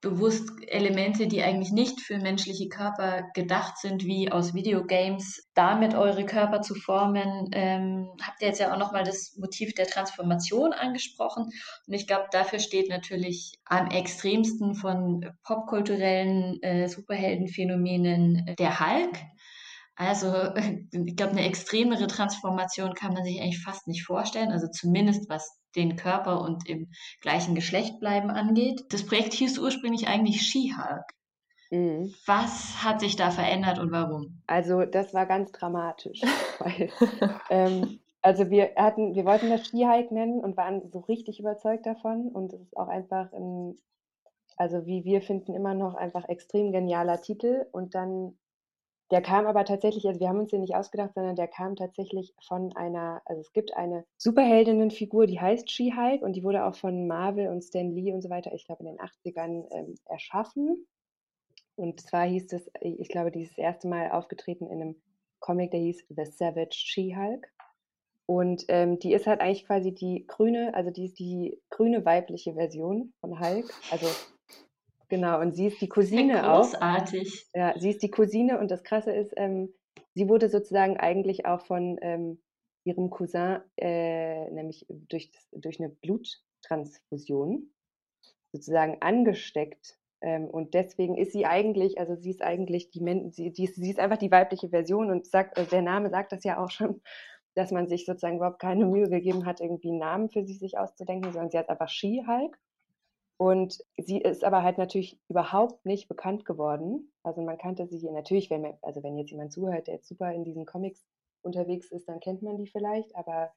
bewusst 0.00 0.48
Elemente, 0.66 1.26
die 1.26 1.42
eigentlich 1.42 1.72
nicht 1.72 2.00
für 2.00 2.18
menschliche 2.18 2.68
Körper 2.68 3.24
gedacht 3.34 3.76
sind, 3.78 4.04
wie 4.04 4.32
aus 4.32 4.54
Videogames, 4.54 5.48
damit 5.54 5.94
eure 5.94 6.24
Körper 6.24 6.62
zu 6.62 6.74
formen. 6.74 7.50
Ähm, 7.52 8.08
habt 8.22 8.40
ihr 8.40 8.48
jetzt 8.48 8.60
ja 8.60 8.72
auch 8.72 8.78
nochmal 8.78 9.04
das 9.04 9.36
Motiv 9.36 9.74
der 9.74 9.86
Transformation 9.86 10.72
angesprochen. 10.72 11.50
Und 11.86 11.94
ich 11.94 12.06
glaube, 12.06 12.26
dafür 12.32 12.60
steht 12.60 12.88
natürlich 12.88 13.52
am 13.66 13.88
extremsten 13.88 14.74
von 14.74 15.26
popkulturellen 15.44 16.62
äh, 16.62 16.88
Superheldenphänomenen 16.88 18.54
der 18.58 18.80
Hulk. 18.80 19.18
Also 19.96 20.32
ich 20.92 21.16
glaube, 21.16 21.32
eine 21.32 21.44
extremere 21.46 22.06
Transformation 22.06 22.94
kann 22.94 23.12
man 23.12 23.24
sich 23.24 23.40
eigentlich 23.40 23.62
fast 23.62 23.86
nicht 23.86 24.04
vorstellen. 24.04 24.50
Also 24.50 24.68
zumindest 24.68 25.28
was 25.28 25.58
den 25.76 25.96
Körper 25.96 26.40
und 26.40 26.68
im 26.68 26.90
gleichen 27.20 27.54
Geschlecht 27.54 28.00
bleiben 28.00 28.30
angeht. 28.30 28.84
Das 28.90 29.06
Projekt 29.06 29.34
hieß 29.34 29.58
ursprünglich 29.58 30.08
eigentlich 30.08 30.42
She-Hulk. 30.42 31.04
Mhm. 31.70 32.12
Was 32.26 32.82
hat 32.82 33.00
sich 33.00 33.16
da 33.16 33.30
verändert 33.30 33.78
und 33.78 33.92
warum? 33.92 34.42
Also 34.46 34.84
das 34.84 35.14
war 35.14 35.26
ganz 35.26 35.52
dramatisch, 35.52 36.20
weil 36.58 36.90
ähm, 37.48 38.00
also 38.22 38.50
wir 38.50 38.72
hatten, 38.76 39.14
wir 39.14 39.24
wollten 39.24 39.50
das 39.50 39.66
She-Hulk 39.68 40.10
nennen 40.10 40.40
und 40.40 40.56
waren 40.56 40.90
so 40.90 41.00
richtig 41.00 41.38
überzeugt 41.38 41.86
davon 41.86 42.28
und 42.28 42.52
es 42.52 42.60
ist 42.60 42.76
auch 42.76 42.88
einfach 42.88 43.32
ein, 43.32 43.78
also 44.56 44.84
wie 44.84 45.04
wir 45.04 45.22
finden 45.22 45.54
immer 45.54 45.74
noch 45.74 45.94
einfach 45.94 46.28
extrem 46.28 46.72
genialer 46.72 47.22
Titel 47.22 47.66
und 47.70 47.94
dann 47.94 48.36
Der 49.10 49.22
kam 49.22 49.46
aber 49.46 49.64
tatsächlich, 49.64 50.06
also 50.06 50.20
wir 50.20 50.28
haben 50.28 50.38
uns 50.38 50.50
den 50.50 50.60
nicht 50.60 50.76
ausgedacht, 50.76 51.14
sondern 51.14 51.34
der 51.34 51.48
kam 51.48 51.74
tatsächlich 51.74 52.32
von 52.46 52.74
einer, 52.76 53.22
also 53.24 53.40
es 53.40 53.52
gibt 53.52 53.76
eine 53.76 54.04
Superheldinnenfigur, 54.16 55.26
die 55.26 55.40
heißt 55.40 55.68
She-Hulk 55.70 56.22
und 56.22 56.34
die 56.34 56.44
wurde 56.44 56.64
auch 56.64 56.76
von 56.76 57.08
Marvel 57.08 57.48
und 57.48 57.62
Stan 57.62 57.90
Lee 57.90 58.12
und 58.12 58.22
so 58.22 58.30
weiter, 58.30 58.52
ich 58.54 58.66
glaube 58.66 58.84
in 58.84 58.90
den 58.90 59.00
80ern 59.00 59.66
ähm, 59.72 59.94
erschaffen. 60.06 60.86
Und 61.74 62.00
zwar 62.00 62.26
hieß 62.26 62.52
es, 62.52 62.70
ich 62.80 63.08
glaube, 63.08 63.30
dieses 63.30 63.56
erste 63.58 63.88
Mal 63.88 64.10
aufgetreten 64.10 64.66
in 64.66 64.80
einem 64.80 65.02
Comic, 65.40 65.70
der 65.72 65.80
hieß 65.80 66.04
The 66.08 66.26
Savage 66.26 66.74
She-Hulk. 66.74 67.50
Und 68.26 68.64
ähm, 68.68 69.00
die 69.00 69.12
ist 69.12 69.26
halt 69.26 69.40
eigentlich 69.40 69.66
quasi 69.66 69.92
die 69.92 70.24
grüne, 70.28 70.72
also 70.74 70.90
die 70.90 71.06
ist 71.06 71.18
die 71.18 71.60
grüne 71.68 72.04
weibliche 72.04 72.54
Version 72.54 73.12
von 73.20 73.40
Hulk. 73.40 73.72
Also 73.90 74.06
genau, 75.10 75.40
und 75.40 75.52
sie 75.52 75.66
ist 75.66 75.80
die 75.80 75.88
Cousine 75.88 76.40
großartig. 76.40 77.48
auch. 77.52 77.58
Ja, 77.58 77.78
sie 77.78 77.90
ist 77.90 78.02
die 78.02 78.10
Cousine 78.10 78.58
und 78.58 78.70
das 78.70 78.82
Krasse 78.82 79.12
ist, 79.12 79.34
ähm, 79.36 79.74
sie 80.14 80.28
wurde 80.28 80.48
sozusagen 80.48 80.96
eigentlich 80.96 81.44
auch 81.44 81.60
von 81.60 81.98
ähm, 82.00 82.40
ihrem 82.84 83.10
Cousin, 83.10 83.60
äh, 83.76 84.50
nämlich 84.50 84.86
durch, 84.88 85.30
durch 85.52 85.78
eine 85.80 85.90
Bluttransfusion, 85.90 87.70
sozusagen 88.52 88.96
angesteckt. 89.02 89.98
Ähm, 90.22 90.46
und 90.46 90.74
deswegen 90.74 91.16
ist 91.16 91.32
sie 91.32 91.46
eigentlich, 91.46 91.98
also 91.98 92.14
sie 92.14 92.30
ist 92.30 92.42
eigentlich 92.42 92.90
die, 92.90 93.00
sie, 93.30 93.52
die, 93.52 93.66
sie 93.66 93.90
ist 93.90 93.98
einfach 93.98 94.18
die 94.18 94.30
weibliche 94.30 94.68
Version 94.70 95.10
und 95.10 95.26
sagt, 95.26 95.58
äh, 95.58 95.66
der 95.66 95.82
Name 95.82 96.10
sagt 96.10 96.32
das 96.32 96.44
ja 96.44 96.62
auch 96.62 96.70
schon 96.70 97.02
dass 97.54 97.72
man 97.72 97.88
sich 97.88 98.06
sozusagen 98.06 98.36
überhaupt 98.36 98.60
keine 98.60 98.86
Mühe 98.86 99.08
gegeben 99.08 99.44
hat, 99.44 99.60
irgendwie 99.60 99.88
einen 99.88 99.98
Namen 99.98 100.30
für 100.30 100.44
sie 100.44 100.54
sich 100.54 100.78
auszudenken, 100.78 101.32
sondern 101.32 101.50
sie 101.50 101.58
hat 101.58 101.68
einfach 101.68 101.88
Ski-Hulk. 101.88 102.58
Und 103.40 103.82
sie 103.96 104.18
ist 104.18 104.44
aber 104.44 104.62
halt 104.62 104.76
natürlich 104.76 105.18
überhaupt 105.30 105.86
nicht 105.86 106.08
bekannt 106.08 106.44
geworden. 106.44 107.10
Also 107.22 107.40
man 107.40 107.56
kannte 107.56 107.86
sie 107.86 107.96
hier 107.96 108.12
natürlich, 108.12 108.50
wenn 108.50 108.60
man, 108.60 108.74
also 108.82 109.02
wenn 109.02 109.16
jetzt 109.16 109.30
jemand 109.30 109.50
zuhört, 109.50 109.86
der 109.86 109.94
jetzt 109.94 110.08
super 110.08 110.30
in 110.34 110.44
diesen 110.44 110.66
Comics 110.66 111.06
unterwegs 111.40 111.90
ist, 111.90 112.06
dann 112.06 112.20
kennt 112.20 112.42
man 112.42 112.58
die 112.58 112.66
vielleicht, 112.66 113.16
aber 113.16 113.50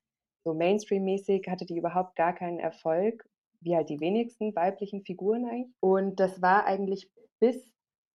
so 0.46 0.54
Mainstream-mäßig 0.54 1.50
hatte 1.50 1.65
die 1.65 1.78
überhaupt 1.78 2.15
gar 2.15 2.34
keinen 2.34 2.60
Erfolg, 2.60 3.28
wie 3.60 3.76
halt 3.76 3.89
die 3.89 4.00
wenigsten 4.00 4.56
weiblichen 4.56 5.04
Figuren 5.04 5.46
eigentlich. 5.46 5.74
Und 5.82 6.17
das 6.17 6.41
war 6.41 6.65
eigentlich 6.65 7.12
bis 7.41 7.74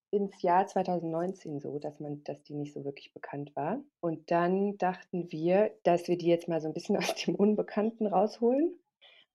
ins 0.09 0.41
Jahr 0.41 0.65
2019 0.65 1.59
so, 1.59 1.77
dass 1.77 1.99
man, 1.99 2.23
dass 2.23 2.41
die 2.41 2.55
nicht 2.55 2.73
so 2.73 2.83
wirklich 2.83 3.13
bekannt 3.13 3.55
war. 3.55 3.79
Und 3.99 4.31
dann 4.31 4.79
dachten 4.79 5.31
wir, 5.31 5.71
dass 5.83 6.07
wir 6.07 6.17
die 6.17 6.29
jetzt 6.29 6.47
mal 6.47 6.61
so 6.61 6.67
ein 6.67 6.73
bisschen 6.73 6.97
aus 6.97 7.13
dem 7.13 7.35
Unbekannten 7.35 8.07
rausholen. 8.07 8.73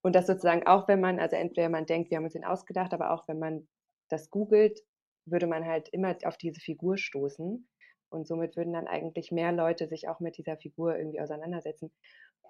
Und 0.05 0.13
das 0.13 0.27
sozusagen 0.27 0.67
auch, 0.67 0.87
wenn 0.87 1.01
man, 1.01 1.19
also 1.19 1.35
entweder 1.35 1.67
man 1.67 1.87
denkt, 1.87 2.11
wir 2.11 2.17
haben 2.17 2.25
uns 2.25 2.33
den 2.33 2.45
ausgedacht, 2.45 2.93
aber 2.93 3.09
auch 3.09 3.27
wenn 3.27 3.39
man 3.39 3.67
das 4.07 4.29
googelt, 4.29 4.79
würde 5.25 5.47
man 5.47 5.65
halt 5.65 5.89
immer 5.89 6.15
auf 6.25 6.37
diese 6.37 6.61
Figur 6.61 6.99
stoßen. 6.99 7.67
Und 8.09 8.27
somit 8.27 8.55
würden 8.55 8.73
dann 8.73 8.85
eigentlich 8.85 9.31
mehr 9.31 9.51
Leute 9.51 9.87
sich 9.87 10.07
auch 10.07 10.19
mit 10.19 10.37
dieser 10.37 10.57
Figur 10.57 10.95
irgendwie 10.95 11.19
auseinandersetzen. 11.19 11.91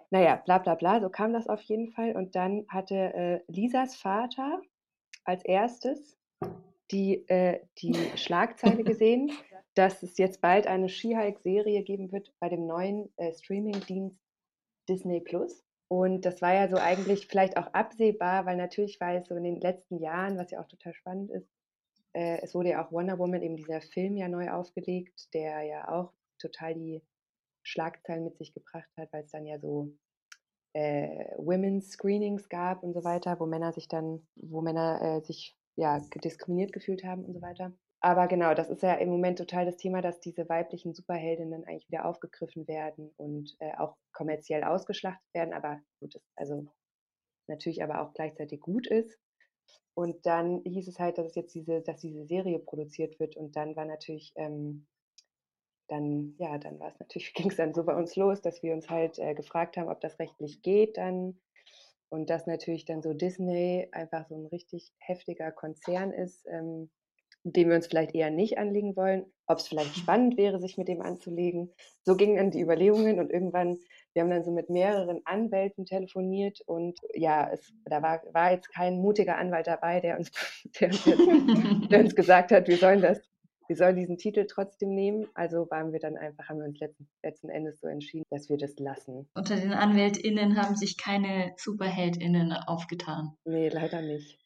Naja, 0.09 0.35
bla 0.43 0.57
bla 0.57 0.75
bla, 0.75 0.99
so 0.99 1.09
kam 1.09 1.31
das 1.31 1.47
auf 1.47 1.61
jeden 1.61 1.93
Fall. 1.93 2.17
Und 2.17 2.35
dann 2.35 2.65
hatte 2.67 2.95
äh, 2.95 3.39
Lisas 3.47 3.95
Vater 3.95 4.61
als 5.23 5.45
erstes 5.45 6.17
die, 6.91 7.25
äh, 7.29 7.61
die 7.77 7.95
Schlagzeile 8.17 8.83
gesehen, 8.83 9.31
dass 9.75 10.03
es 10.03 10.17
jetzt 10.17 10.41
bald 10.41 10.67
eine 10.67 10.89
She-Hulk-Serie 10.89 11.83
geben 11.83 12.11
wird 12.11 12.33
bei 12.41 12.49
dem 12.49 12.67
neuen 12.67 13.13
äh, 13.15 13.31
Streaming-Dienst 13.31 14.19
Disney 14.89 15.21
Plus. 15.21 15.64
Und 15.87 16.25
das 16.25 16.41
war 16.41 16.53
ja 16.53 16.67
so 16.67 16.77
eigentlich 16.77 17.27
vielleicht 17.27 17.57
auch 17.57 17.67
absehbar, 17.73 18.45
weil 18.45 18.57
natürlich 18.57 18.99
war 18.99 19.13
es 19.13 19.27
so 19.27 19.35
in 19.35 19.43
den 19.43 19.61
letzten 19.61 19.99
Jahren, 19.99 20.37
was 20.37 20.51
ja 20.51 20.59
auch 20.59 20.67
total 20.67 20.93
spannend 20.93 21.31
ist, 21.31 21.47
äh, 22.15 22.41
es 22.41 22.55
wurde 22.55 22.69
ja 22.69 22.85
auch 22.85 22.91
Wonder 22.91 23.19
Woman, 23.19 23.41
eben 23.41 23.57
dieser 23.57 23.81
Film 23.81 24.15
ja 24.15 24.29
neu 24.29 24.49
aufgelegt, 24.49 25.33
der 25.33 25.63
ja 25.63 25.89
auch 25.89 26.13
total 26.39 26.73
die 26.73 27.03
Schlagzeilen 27.63 28.23
mit 28.23 28.37
sich 28.37 28.53
gebracht 28.53 28.89
hat, 28.97 29.11
weil 29.11 29.23
es 29.23 29.31
dann 29.31 29.45
ja 29.45 29.59
so 29.59 29.91
äh, 30.73 31.35
Women's 31.37 31.91
Screenings 31.91 32.47
gab 32.47 32.83
und 32.83 32.93
so 32.93 33.03
weiter, 33.03 33.39
wo 33.39 33.45
Männer 33.45 33.73
sich 33.73 33.89
dann, 33.89 34.25
wo 34.35 34.61
Männer 34.61 35.01
äh, 35.01 35.21
sich 35.21 35.57
ja, 35.75 35.99
diskriminiert 36.23 36.71
gefühlt 36.71 37.03
haben 37.03 37.25
und 37.25 37.33
so 37.33 37.41
weiter. 37.41 37.73
Aber 38.05 38.27
genau, 38.27 38.53
das 38.53 38.69
ist 38.69 38.83
ja 38.83 38.93
im 38.93 39.09
Moment 39.09 39.39
total 39.39 39.65
das 39.65 39.77
Thema, 39.77 39.99
dass 39.99 40.19
diese 40.19 40.47
weiblichen 40.47 40.93
Superheldinnen 40.93 41.63
eigentlich 41.65 41.87
wieder 41.87 42.05
aufgegriffen 42.05 42.67
werden 42.67 43.11
und 43.17 43.55
äh, 43.57 43.75
auch 43.79 43.97
kommerziell 44.13 44.63
ausgeschlachtet 44.63 45.25
werden. 45.33 45.55
Aber 45.55 45.81
gut, 45.99 46.13
ist, 46.13 46.23
also 46.35 46.67
natürlich 47.47 47.81
aber 47.81 48.01
auch 48.01 48.13
gleichzeitig 48.13 48.59
gut 48.59 48.85
ist. 48.85 49.17
Und 49.95 50.23
dann 50.27 50.61
hieß 50.65 50.87
es 50.87 50.99
halt, 50.99 51.17
dass 51.17 51.25
es 51.25 51.35
jetzt 51.35 51.55
diese, 51.55 51.81
dass 51.81 52.01
diese 52.01 52.27
Serie 52.27 52.59
produziert 52.59 53.19
wird. 53.19 53.37
Und 53.37 53.55
dann 53.55 53.75
war 53.75 53.85
natürlich, 53.85 54.33
ähm, 54.35 54.85
dann, 55.87 56.35
ja, 56.37 56.59
dann 56.59 56.79
war 56.79 56.89
es 56.89 56.99
natürlich, 56.99 57.33
ging 57.33 57.49
es 57.49 57.57
dann 57.57 57.73
so 57.73 57.83
bei 57.85 57.95
uns 57.95 58.15
los, 58.15 58.39
dass 58.39 58.61
wir 58.61 58.75
uns 58.75 58.87
halt 58.87 59.17
äh, 59.17 59.33
gefragt 59.33 59.77
haben, 59.77 59.89
ob 59.89 59.99
das 59.99 60.19
rechtlich 60.19 60.61
geht, 60.61 60.97
dann 60.97 61.41
und 62.09 62.29
dass 62.29 62.45
natürlich 62.45 62.85
dann 62.85 63.01
so 63.01 63.15
Disney 63.15 63.89
einfach 63.91 64.27
so 64.27 64.35
ein 64.35 64.45
richtig 64.45 64.93
heftiger 64.99 65.51
Konzern 65.51 66.11
ist, 66.11 66.45
ähm, 66.45 66.91
dem 67.53 67.69
wir 67.69 67.75
uns 67.75 67.87
vielleicht 67.87 68.15
eher 68.15 68.31
nicht 68.31 68.57
anlegen 68.57 68.95
wollen, 68.95 69.25
ob 69.47 69.59
es 69.59 69.67
vielleicht 69.67 69.95
spannend 69.97 70.37
wäre, 70.37 70.59
sich 70.59 70.77
mit 70.77 70.87
dem 70.87 71.01
anzulegen. 71.01 71.71
So 72.03 72.15
gingen 72.15 72.37
dann 72.37 72.51
die 72.51 72.61
Überlegungen 72.61 73.19
und 73.19 73.31
irgendwann, 73.31 73.77
wir 74.13 74.23
haben 74.23 74.29
dann 74.29 74.43
so 74.43 74.51
mit 74.51 74.69
mehreren 74.69 75.21
Anwälten 75.25 75.85
telefoniert 75.85 76.61
und 76.65 76.99
ja, 77.13 77.49
es, 77.51 77.73
da 77.85 78.01
war, 78.01 78.21
war 78.33 78.51
jetzt 78.51 78.73
kein 78.73 78.97
mutiger 78.97 79.37
Anwalt 79.37 79.67
dabei, 79.67 79.99
der 80.01 80.17
uns, 80.17 80.31
der 80.79 80.89
uns, 80.89 81.03
der 81.89 81.99
uns 81.99 82.15
gesagt 82.15 82.51
hat, 82.51 82.67
wir 82.67 82.77
sollen 82.77 83.01
das 83.01 83.21
wir 83.67 83.75
sollen 83.75 83.95
diesen 83.95 84.17
Titel 84.17 84.45
trotzdem 84.47 84.93
nehmen. 84.93 85.27
Also 85.33 85.67
waren 85.69 85.91
wir 85.91 85.99
dann 85.99 86.17
einfach, 86.17 86.49
haben 86.49 86.59
wir 86.59 86.65
uns 86.65 86.79
letzten, 86.79 87.07
letzten 87.23 87.49
Endes 87.49 87.79
so 87.79 87.87
entschieden, 87.87 88.25
dass 88.29 88.49
wir 88.49 88.57
das 88.57 88.77
lassen. 88.77 89.27
Unter 89.33 89.55
den 89.55 89.73
AnwältInnen 89.73 90.57
haben 90.61 90.75
sich 90.75 90.97
keine 90.97 91.53
SuperheldInnen 91.57 92.51
aufgetan. 92.53 93.35
Nee, 93.45 93.69
leider 93.69 94.01
nicht. 94.01 94.39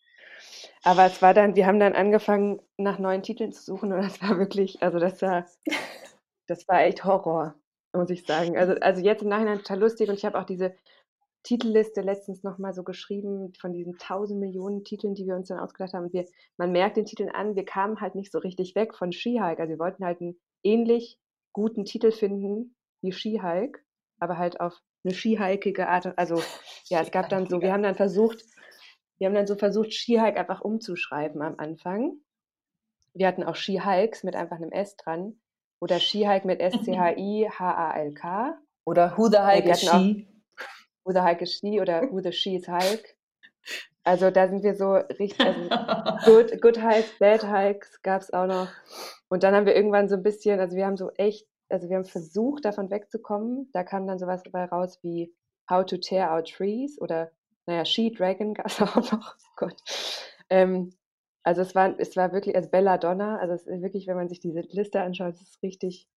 Aber 0.84 1.06
es 1.06 1.22
war 1.22 1.34
dann, 1.34 1.56
wir 1.56 1.68
haben 1.68 1.80
dann 1.80 1.94
angefangen, 1.94 2.62
nach 2.78 3.00
neuen 3.00 3.22
Titeln 3.22 3.52
zu 3.52 3.64
suchen 3.64 3.92
und 3.92 4.02
das 4.02 4.22
war 4.22 4.38
wirklich, 4.38 4.82
also 4.82 5.00
das 5.00 5.22
war, 5.22 5.46
das 6.48 6.68
war 6.68 6.84
echt 6.84 7.04
Horror, 7.04 7.56
muss 7.94 8.10
ich 8.10 8.26
sagen. 8.26 8.58
Also, 8.58 8.74
also 8.82 9.02
jetzt 9.02 9.22
im 9.22 9.30
Nachhinein 9.30 9.58
total 9.58 9.80
lustig 9.80 10.10
und 10.10 10.16
ich 10.16 10.26
habe 10.26 10.40
auch 10.40 10.46
diese 10.46 10.74
Titelliste 11.44 12.02
letztens 12.02 12.44
nochmal 12.44 12.74
so 12.74 12.84
geschrieben 12.84 13.54
von 13.60 13.72
diesen 13.74 13.98
tausend 13.98 14.40
Millionen 14.40 14.84
Titeln, 14.84 15.16
die 15.16 15.26
wir 15.26 15.36
uns 15.36 15.48
dann 15.48 15.60
ausgedacht 15.60 15.94
haben. 15.94 16.06
Und 16.06 16.14
wir, 16.14 16.26
man 16.58 16.72
merkt 16.72 16.98
den 16.98 17.06
Titeln 17.06 17.30
an, 17.30 17.56
wir 17.56 17.66
kamen 17.66 18.02
halt 18.02 18.16
nicht 18.16 18.32
so 18.32 18.40
richtig 18.40 18.76
weg 18.76 18.94
von 18.94 19.12
Skihike. 19.12 19.62
Also 19.62 19.70
wir 19.70 19.80
wollten 19.80 20.06
halt 20.06 20.22
einen 20.22 20.38
ähnlich 20.64 21.18
guten 21.54 21.86
Titel 21.86 22.12
finden 22.12 22.76
wie 23.02 23.12
Skihike, 23.12 23.80
aber 24.20 24.38
halt 24.38 24.60
auf 24.60 24.82
eine 25.04 25.14
skihikige 25.14 25.88
Art. 25.88 26.18
Also 26.18 26.42
ja, 26.86 27.02
es 27.02 27.12
gab 27.12 27.30
dann 27.30 27.48
so, 27.48 27.62
wir 27.62 27.72
haben 27.72 27.84
dann 27.84 27.96
versucht, 27.96 28.44
wir 29.20 29.28
haben 29.28 29.36
dann 29.36 29.48
so 29.48 29.56
versucht, 29.56 29.94
Skihike 29.94 30.40
einfach 30.40 30.62
umzuschreiben 30.62 31.42
am 31.42 31.56
Anfang. 31.58 32.14
Wir 33.14 33.28
hatten 33.28 33.44
auch 33.44 33.56
Skihikes 33.56 34.24
mit 34.24 34.36
einfach 34.36 34.56
einem 34.58 34.72
S 34.72 34.96
dran 34.98 35.40
oder 35.80 36.00
Skihike 36.00 36.48
mit 36.48 36.60
S-C-H-I-H-A-L-K. 36.62 38.58
Oder 38.86 39.18
Who 39.18 39.28
the 39.28 39.40
Hike 39.40 39.70
is 39.70 39.82
She? 39.82 40.28
Who 41.04 41.12
the 41.14 41.22
Hulk 41.22 41.42
is 41.42 41.54
She 41.54 41.80
oder 41.80 42.12
Who 42.12 42.22
the 42.22 42.32
She 42.32 42.56
is 42.56 42.68
Hulk. 42.68 43.16
Also 44.04 44.32
da 44.32 44.48
sind 44.48 44.64
wir 44.64 44.76
so 44.76 44.94
richtig, 44.94 45.40
also 45.40 45.70
Good, 46.26 46.62
Good 46.62 46.82
Hulks, 46.82 47.20
Bad 47.20 47.44
Hulks 47.44 48.02
gab 48.02 48.22
es 48.22 48.34
auch 48.34 48.48
noch. 48.48 48.70
Und 49.28 49.44
dann 49.44 49.54
haben 49.54 49.66
wir 49.66 49.76
irgendwann 49.76 50.10
so 50.10 50.16
ein 50.16 50.24
bisschen, 50.24 50.60
also 50.60 50.76
wir 50.76 50.86
haben 50.86 50.98
so 50.98 51.12
echt, 51.12 51.48
also 51.70 51.90
wir 51.90 51.98
haben 51.98 52.06
versucht, 52.06 52.66
davon 52.66 52.90
wegzukommen. 52.90 53.70
Da 53.74 53.84
kam 53.84 54.08
dann 54.08 54.18
sowas 54.18 54.42
dabei 54.44 54.66
raus 54.66 54.98
wie 55.04 55.34
How 55.70 55.86
to 55.86 55.98
Tear 55.98 56.34
Out 56.34 56.50
Trees 56.50 57.00
oder, 57.00 57.32
naja, 57.70 57.86
She 57.86 58.12
Dragon 58.12 58.56
gab 58.56 58.66
es 58.66 58.82
auch 58.82 58.96
noch. 58.96 59.36
Oh 59.36 59.52
Gott. 59.56 59.78
Ähm, 60.50 60.92
also 61.44 61.62
es 61.62 61.76
war, 61.76 61.98
es 62.00 62.18
war 62.18 62.34
wirklich, 62.34 62.56
also 62.56 62.70
Belladonna, 62.70 63.38
also 63.38 63.54
es 63.54 63.68
ist 63.68 63.82
wirklich, 63.82 64.08
wenn 64.08 64.16
man 64.16 64.28
sich 64.28 64.40
diese 64.40 64.62
Liste 64.62 65.02
anschaut, 65.02 65.36
es 65.36 65.42
ist 65.42 65.64
richtig, 65.64 66.10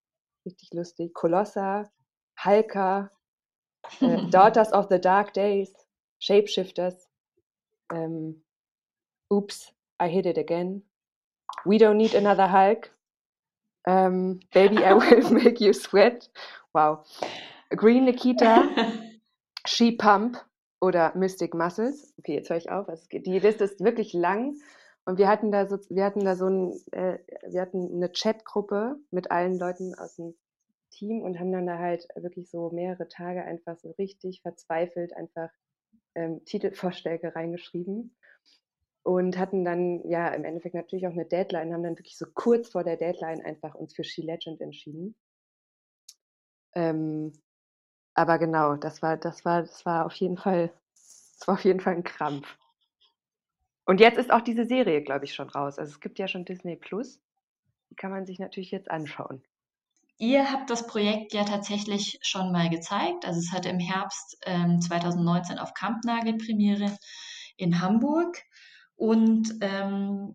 richtig 0.45 0.73
lustig. 0.73 1.13
Colossa, 1.13 1.91
Halka, 2.37 3.11
äh, 4.01 4.17
Daughters 4.31 4.73
of 4.73 4.87
the 4.89 4.99
Dark 4.99 5.33
Days, 5.33 5.71
Shapeshifters, 6.19 7.07
ähm, 7.91 8.43
Oops, 9.29 9.73
I 10.01 10.09
hit 10.09 10.25
it 10.25 10.37
again, 10.37 10.83
We 11.65 11.77
don't 11.77 11.95
need 11.97 12.15
another 12.15 12.51
Hulk, 12.51 12.91
ähm, 13.85 14.39
Baby, 14.51 14.83
I 14.83 14.93
will 14.95 15.29
make 15.31 15.63
you 15.63 15.71
sweat, 15.73 16.29
wow, 16.73 17.05
Green 17.69 18.05
Nikita, 18.05 18.63
She 19.65 19.91
Pump 19.91 20.37
oder 20.83 21.15
Mystic 21.15 21.53
Muscles. 21.53 22.13
Okay, 22.17 22.35
jetzt 22.35 22.49
höre 22.49 22.57
ich 22.57 22.69
auf. 22.69 22.89
Also 22.89 23.07
die 23.09 23.39
Liste 23.39 23.63
ist 23.63 23.79
wirklich 23.79 24.11
lang. 24.11 24.57
Und 25.05 25.17
wir 25.17 25.29
hatten 25.29 25.49
da 25.51 25.65
so, 25.65 25.77
wir 25.89 26.03
hatten 26.03 26.25
da 26.25 26.35
so 26.35 26.47
ein, 26.47 26.73
äh, 26.91 27.19
wir 27.47 27.61
hatten 27.61 27.93
eine 27.93 28.09
Chatgruppe 28.11 28.97
mit 29.09 29.31
allen 29.31 29.57
Leuten 29.57 29.95
aus 29.95 30.17
dem 30.17 30.35
Team 30.89 31.21
und 31.21 31.39
haben 31.39 31.53
dann 31.53 31.65
da 31.65 31.77
halt 31.77 32.07
wirklich 32.15 32.49
so 32.49 32.69
mehrere 32.69 33.07
Tage 33.07 33.43
einfach 33.45 33.77
so 33.79 33.91
richtig 33.91 34.41
verzweifelt 34.41 35.15
einfach 35.15 35.49
ähm, 36.15 36.43
Titelvorschläge 36.45 37.33
reingeschrieben. 37.33 38.15
und 39.03 39.37
hatten 39.37 39.65
dann 39.65 40.07
ja 40.09 40.29
im 40.29 40.45
Endeffekt 40.45 40.75
natürlich 40.75 41.07
auch 41.07 41.11
eine 41.11 41.25
Deadline, 41.25 41.73
haben 41.73 41.83
dann 41.83 41.97
wirklich 41.97 42.17
so 42.17 42.25
kurz 42.33 42.69
vor 42.69 42.83
der 42.83 42.97
Deadline 42.97 43.41
einfach 43.41 43.75
uns 43.75 43.93
für 43.95 44.03
She 44.03 44.21
Legend 44.21 44.61
entschieden. 44.61 45.15
Ähm, 46.75 47.33
aber 48.13 48.37
genau, 48.37 48.75
das 48.75 49.01
war, 49.01 49.17
das 49.17 49.45
war, 49.45 49.61
das 49.61 49.85
war 49.85 50.05
auf 50.05 50.13
jeden 50.15 50.37
Fall, 50.37 50.71
das 51.37 51.47
war 51.47 51.55
auf 51.55 51.63
jeden 51.65 51.79
Fall 51.79 51.95
ein 51.95 52.03
Krampf. 52.03 52.57
Und 53.85 53.99
jetzt 53.99 54.17
ist 54.17 54.31
auch 54.31 54.41
diese 54.41 54.65
Serie, 54.65 55.01
glaube 55.01 55.25
ich, 55.25 55.33
schon 55.33 55.49
raus. 55.49 55.77
Also 55.77 55.91
es 55.91 55.99
gibt 55.99 56.19
ja 56.19 56.27
schon 56.27 56.45
Disney 56.45 56.75
Plus. 56.75 57.19
Die 57.89 57.95
kann 57.95 58.11
man 58.11 58.25
sich 58.25 58.39
natürlich 58.39 58.71
jetzt 58.71 58.89
anschauen. 58.89 59.43
Ihr 60.17 60.51
habt 60.51 60.69
das 60.69 60.87
Projekt 60.87 61.33
ja 61.33 61.43
tatsächlich 61.43 62.19
schon 62.21 62.51
mal 62.51 62.69
gezeigt. 62.69 63.25
Also 63.25 63.39
es 63.39 63.51
hatte 63.51 63.69
im 63.69 63.79
Herbst 63.79 64.37
ähm, 64.45 64.79
2019 64.79 65.59
auf 65.59 65.73
Kampnagel 65.73 66.37
Premiere 66.37 66.97
in 67.57 67.81
Hamburg. 67.81 68.37
Und 68.95 69.53
ähm, 69.61 70.33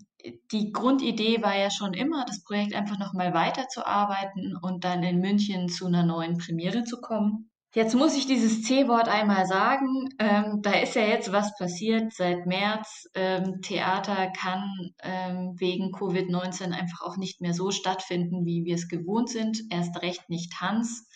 die 0.53 0.73
Grundidee 0.73 1.43
war 1.43 1.57
ja 1.57 1.71
schon 1.71 1.95
immer, 1.95 2.25
das 2.27 2.43
Projekt 2.43 2.75
einfach 2.75 2.99
nochmal 2.99 3.33
weiterzuarbeiten 3.33 4.57
und 4.61 4.85
dann 4.85 5.03
in 5.03 5.21
München 5.21 5.69
zu 5.69 5.87
einer 5.87 6.03
neuen 6.03 6.37
Premiere 6.39 6.85
zu 6.85 7.01
kommen. 7.01 7.51
Jetzt 7.79 7.95
muss 7.95 8.17
ich 8.17 8.27
dieses 8.27 8.65
C-Wort 8.65 9.07
einmal 9.07 9.47
sagen. 9.47 10.09
Ähm, 10.19 10.63
da 10.63 10.73
ist 10.73 10.97
ja 10.97 11.03
jetzt 11.03 11.31
was 11.31 11.57
passiert 11.57 12.13
seit 12.13 12.45
März. 12.45 13.07
Ähm, 13.15 13.61
Theater 13.63 14.33
kann 14.37 14.91
ähm, 15.01 15.55
wegen 15.61 15.95
Covid-19 15.95 16.73
einfach 16.73 17.03
auch 17.03 17.17
nicht 17.17 17.41
mehr 17.41 17.55
so 17.55 17.71
stattfinden, 17.71 18.45
wie 18.45 18.65
wir 18.65 18.75
es 18.75 18.89
gewohnt 18.89 19.31
sind. 19.31 19.63
Erst 19.71 20.03
recht 20.03 20.29
nicht 20.29 20.55
Tanz, 20.55 21.07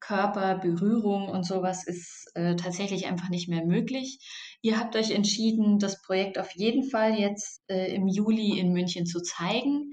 Körper, 0.00 0.54
Berührung 0.54 1.28
und 1.28 1.44
sowas 1.44 1.86
ist 1.86 2.30
äh, 2.34 2.56
tatsächlich 2.56 3.06
einfach 3.06 3.28
nicht 3.28 3.50
mehr 3.50 3.66
möglich. 3.66 4.18
Ihr 4.62 4.80
habt 4.80 4.96
euch 4.96 5.10
entschieden, 5.10 5.78
das 5.78 6.00
Projekt 6.00 6.38
auf 6.38 6.52
jeden 6.54 6.88
Fall 6.88 7.18
jetzt 7.18 7.60
äh, 7.68 7.94
im 7.94 8.08
Juli 8.08 8.58
in 8.58 8.72
München 8.72 9.04
zu 9.04 9.20
zeigen. 9.20 9.92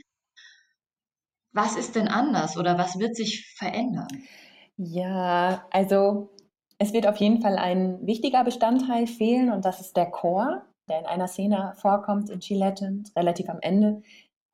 Was 1.51 1.75
ist 1.75 1.97
denn 1.97 2.07
anders 2.07 2.55
oder 2.55 2.77
was 2.77 2.99
wird 2.99 3.17
sich 3.17 3.53
verändern? 3.57 4.07
Ja, 4.77 5.65
also 5.71 6.29
es 6.77 6.93
wird 6.93 7.07
auf 7.07 7.17
jeden 7.17 7.41
Fall 7.41 7.57
ein 7.57 8.05
wichtiger 8.05 8.43
Bestandteil 8.43 9.07
fehlen 9.07 9.51
und 9.51 9.63
das 9.63 9.79
ist 9.79 9.95
der 9.95 10.07
Chor, 10.07 10.63
der 10.89 10.99
in 10.99 11.05
einer 11.05 11.27
Szene 11.27 11.73
vorkommt 11.77 12.29
in 12.29 12.41
Legend, 12.57 13.15
relativ 13.15 13.49
am 13.49 13.59
Ende. 13.61 14.01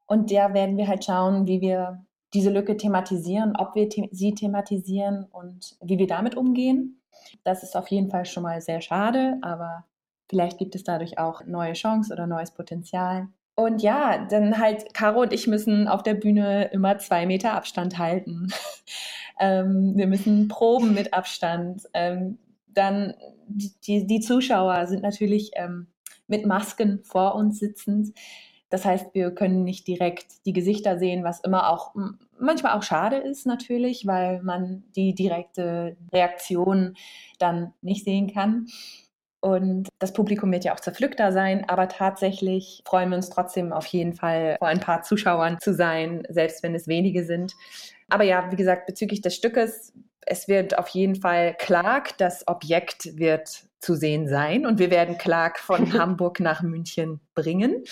Und 0.05 0.31
da 0.31 0.53
werden 0.53 0.77
wir 0.77 0.87
halt 0.87 1.05
schauen, 1.05 1.47
wie 1.47 1.61
wir 1.61 2.05
diese 2.33 2.51
Lücke 2.51 2.77
thematisieren, 2.77 3.55
ob 3.57 3.75
wir 3.75 3.89
the 3.91 4.09
sie 4.11 4.33
thematisieren 4.33 5.25
und 5.31 5.75
wie 5.81 5.97
wir 5.97 6.07
damit 6.07 6.35
umgehen. 6.35 7.01
Das 7.43 7.63
ist 7.63 7.75
auf 7.75 7.87
jeden 7.89 8.09
Fall 8.09 8.25
schon 8.25 8.43
mal 8.43 8.61
sehr 8.61 8.81
schade, 8.81 9.37
aber 9.41 9.85
vielleicht 10.29 10.57
gibt 10.57 10.75
es 10.75 10.83
dadurch 10.83 11.17
auch 11.17 11.45
neue 11.45 11.73
Chancen 11.73 12.13
oder 12.13 12.27
neues 12.27 12.51
Potenzial. 12.51 13.27
Und 13.61 13.83
ja, 13.83 14.25
dann 14.25 14.57
halt, 14.57 14.93
Caro 14.93 15.21
und 15.21 15.33
ich 15.33 15.45
müssen 15.45 15.87
auf 15.87 16.01
der 16.01 16.15
Bühne 16.15 16.69
immer 16.73 16.97
zwei 16.97 17.27
Meter 17.27 17.53
Abstand 17.53 17.99
halten. 17.99 18.51
ähm, 19.39 19.93
wir 19.95 20.07
müssen 20.07 20.47
proben 20.47 20.95
mit 20.95 21.13
Abstand. 21.13 21.83
Ähm, 21.93 22.39
dann 22.67 23.13
die, 23.47 24.07
die 24.07 24.19
Zuschauer 24.19 24.87
sind 24.87 25.03
natürlich 25.03 25.51
ähm, 25.55 25.87
mit 26.27 26.45
Masken 26.45 27.03
vor 27.03 27.35
uns 27.35 27.59
sitzend. 27.59 28.17
Das 28.69 28.85
heißt, 28.85 29.13
wir 29.13 29.31
können 29.31 29.63
nicht 29.63 29.85
direkt 29.87 30.45
die 30.45 30.53
Gesichter 30.53 30.97
sehen, 30.97 31.23
was 31.23 31.41
immer 31.41 31.69
auch 31.69 31.93
manchmal 32.39 32.77
auch 32.77 32.83
schade 32.83 33.17
ist 33.17 33.45
natürlich, 33.45 34.07
weil 34.07 34.41
man 34.41 34.85
die 34.95 35.13
direkte 35.13 35.97
Reaktion 36.11 36.95
dann 37.37 37.73
nicht 37.81 38.05
sehen 38.05 38.33
kann. 38.33 38.67
Und 39.41 39.89
das 39.97 40.13
Publikum 40.13 40.51
wird 40.51 40.63
ja 40.63 40.73
auch 40.73 40.79
zerpflückter 40.79 41.31
sein, 41.31 41.67
aber 41.67 41.87
tatsächlich 41.87 42.83
freuen 42.85 43.09
wir 43.09 43.15
uns 43.15 43.31
trotzdem 43.31 43.73
auf 43.73 43.87
jeden 43.87 44.13
Fall 44.13 44.55
vor 44.59 44.67
ein 44.67 44.79
paar 44.79 45.01
Zuschauern 45.01 45.57
zu 45.59 45.73
sein, 45.73 46.23
selbst 46.29 46.61
wenn 46.61 46.75
es 46.75 46.87
wenige 46.87 47.25
sind. 47.25 47.53
Aber 48.07 48.23
ja, 48.23 48.51
wie 48.51 48.55
gesagt, 48.55 48.85
bezüglich 48.85 49.21
des 49.21 49.35
Stückes, 49.35 49.93
es 50.27 50.47
wird 50.47 50.77
auf 50.77 50.89
jeden 50.89 51.15
Fall 51.15 51.55
Clark, 51.57 52.17
das 52.19 52.47
Objekt 52.47 53.17
wird 53.17 53.63
zu 53.79 53.95
sehen 53.95 54.27
sein 54.27 54.67
und 54.67 54.77
wir 54.77 54.91
werden 54.91 55.17
Clark 55.17 55.57
von 55.57 55.91
Hamburg 55.97 56.39
nach 56.39 56.61
München 56.61 57.19
bringen. 57.33 57.83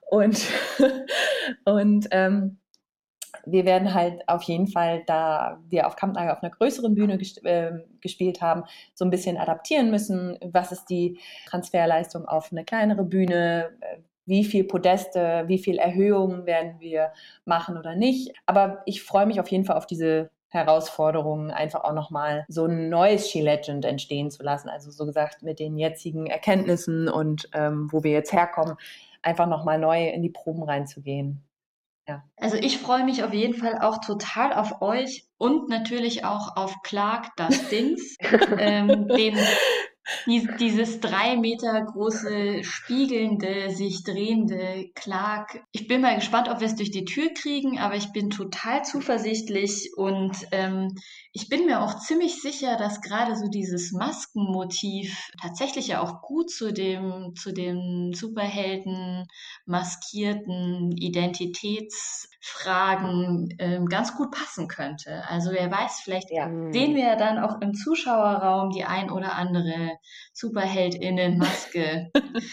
Und, 0.00 0.42
und 1.64 2.08
ähm, 2.12 2.58
wir 3.46 3.64
werden 3.64 3.94
halt 3.94 4.28
auf 4.28 4.42
jeden 4.42 4.66
Fall, 4.66 5.02
da 5.06 5.60
wir 5.68 5.86
auf 5.86 5.96
Kampnagel 5.96 6.32
auf 6.32 6.42
einer 6.42 6.52
größeren 6.52 6.94
Bühne 6.94 7.18
ges 7.18 7.38
äh, 7.38 7.72
gespielt 8.00 8.40
haben, 8.40 8.64
so 8.94 9.04
ein 9.04 9.10
bisschen 9.10 9.36
adaptieren 9.36 9.90
müssen. 9.90 10.38
Was 10.44 10.72
ist 10.72 10.86
die 10.86 11.18
Transferleistung 11.48 12.26
auf 12.26 12.52
eine 12.52 12.64
kleinere 12.64 13.04
Bühne? 13.04 13.70
Wie 14.26 14.44
viel 14.44 14.64
Podeste, 14.64 15.44
wie 15.46 15.58
viel 15.58 15.78
Erhöhungen 15.78 16.46
werden 16.46 16.80
wir 16.80 17.12
machen 17.44 17.76
oder 17.76 17.94
nicht? 17.94 18.32
Aber 18.46 18.82
ich 18.86 19.02
freue 19.02 19.26
mich 19.26 19.40
auf 19.40 19.48
jeden 19.48 19.64
Fall 19.64 19.76
auf 19.76 19.86
diese 19.86 20.30
Herausforderungen, 20.54 21.50
einfach 21.50 21.82
auch 21.82 21.92
nochmal 21.92 22.46
so 22.48 22.66
ein 22.66 22.88
neues 22.88 23.28
She 23.28 23.42
Legend 23.42 23.84
entstehen 23.84 24.30
zu 24.30 24.42
lassen. 24.42 24.68
Also 24.68 24.90
so 24.90 25.04
gesagt, 25.04 25.42
mit 25.42 25.58
den 25.58 25.76
jetzigen 25.76 26.26
Erkenntnissen 26.26 27.08
und 27.08 27.48
ähm, 27.52 27.88
wo 27.90 28.04
wir 28.04 28.12
jetzt 28.12 28.32
herkommen, 28.32 28.76
einfach 29.20 29.48
nochmal 29.48 29.78
neu 29.78 30.08
in 30.08 30.22
die 30.22 30.30
Proben 30.30 30.62
reinzugehen. 30.62 31.42
Ja. 32.06 32.22
Also 32.36 32.56
ich 32.56 32.78
freue 32.78 33.04
mich 33.04 33.24
auf 33.24 33.32
jeden 33.32 33.54
Fall 33.54 33.78
auch 33.80 33.98
total 33.98 34.52
auf 34.52 34.82
euch 34.82 35.24
und 35.38 35.68
natürlich 35.68 36.24
auch 36.24 36.56
auf 36.56 36.82
Clark 36.82 37.34
Dustins, 37.36 38.16
ähm, 38.58 39.08
den 39.08 39.38
dies, 40.26 40.46
dieses 40.58 41.00
drei 41.00 41.36
Meter 41.36 41.80
große, 41.82 42.62
spiegelnde, 42.62 43.70
sich 43.70 44.04
drehende 44.04 44.90
Clark. 44.94 45.64
Ich 45.72 45.88
bin 45.88 46.02
mal 46.02 46.14
gespannt, 46.14 46.48
ob 46.48 46.60
wir 46.60 46.66
es 46.66 46.76
durch 46.76 46.90
die 46.90 47.04
Tür 47.04 47.32
kriegen, 47.32 47.78
aber 47.78 47.94
ich 47.94 48.12
bin 48.12 48.30
total 48.30 48.84
zuversichtlich 48.84 49.92
und 49.96 50.32
ähm, 50.52 50.94
ich 51.32 51.48
bin 51.48 51.66
mir 51.66 51.82
auch 51.82 51.98
ziemlich 51.98 52.40
sicher, 52.40 52.76
dass 52.76 53.00
gerade 53.00 53.36
so 53.36 53.48
dieses 53.48 53.92
Maskenmotiv 53.92 55.30
tatsächlich 55.40 55.88
ja 55.88 56.00
auch 56.00 56.22
gut 56.22 56.50
zu 56.50 56.72
dem, 56.72 57.34
zu 57.34 57.52
dem 57.52 58.12
Superhelden 58.14 59.26
maskierten 59.66 60.92
Identitätsfragen 60.92 63.56
ähm, 63.58 63.86
ganz 63.86 64.16
gut 64.16 64.30
passen 64.30 64.68
könnte. 64.68 65.24
Also 65.28 65.50
wer 65.50 65.70
weiß, 65.70 66.00
vielleicht 66.04 66.30
ja. 66.30 66.48
sehen 66.70 66.94
wir 66.94 67.04
ja 67.04 67.16
dann 67.16 67.38
auch 67.38 67.60
im 67.60 67.74
Zuschauerraum 67.74 68.70
die 68.70 68.84
ein 68.84 69.10
oder 69.10 69.34
andere 69.34 69.93
Superheldinnen-Maske. 70.32 72.10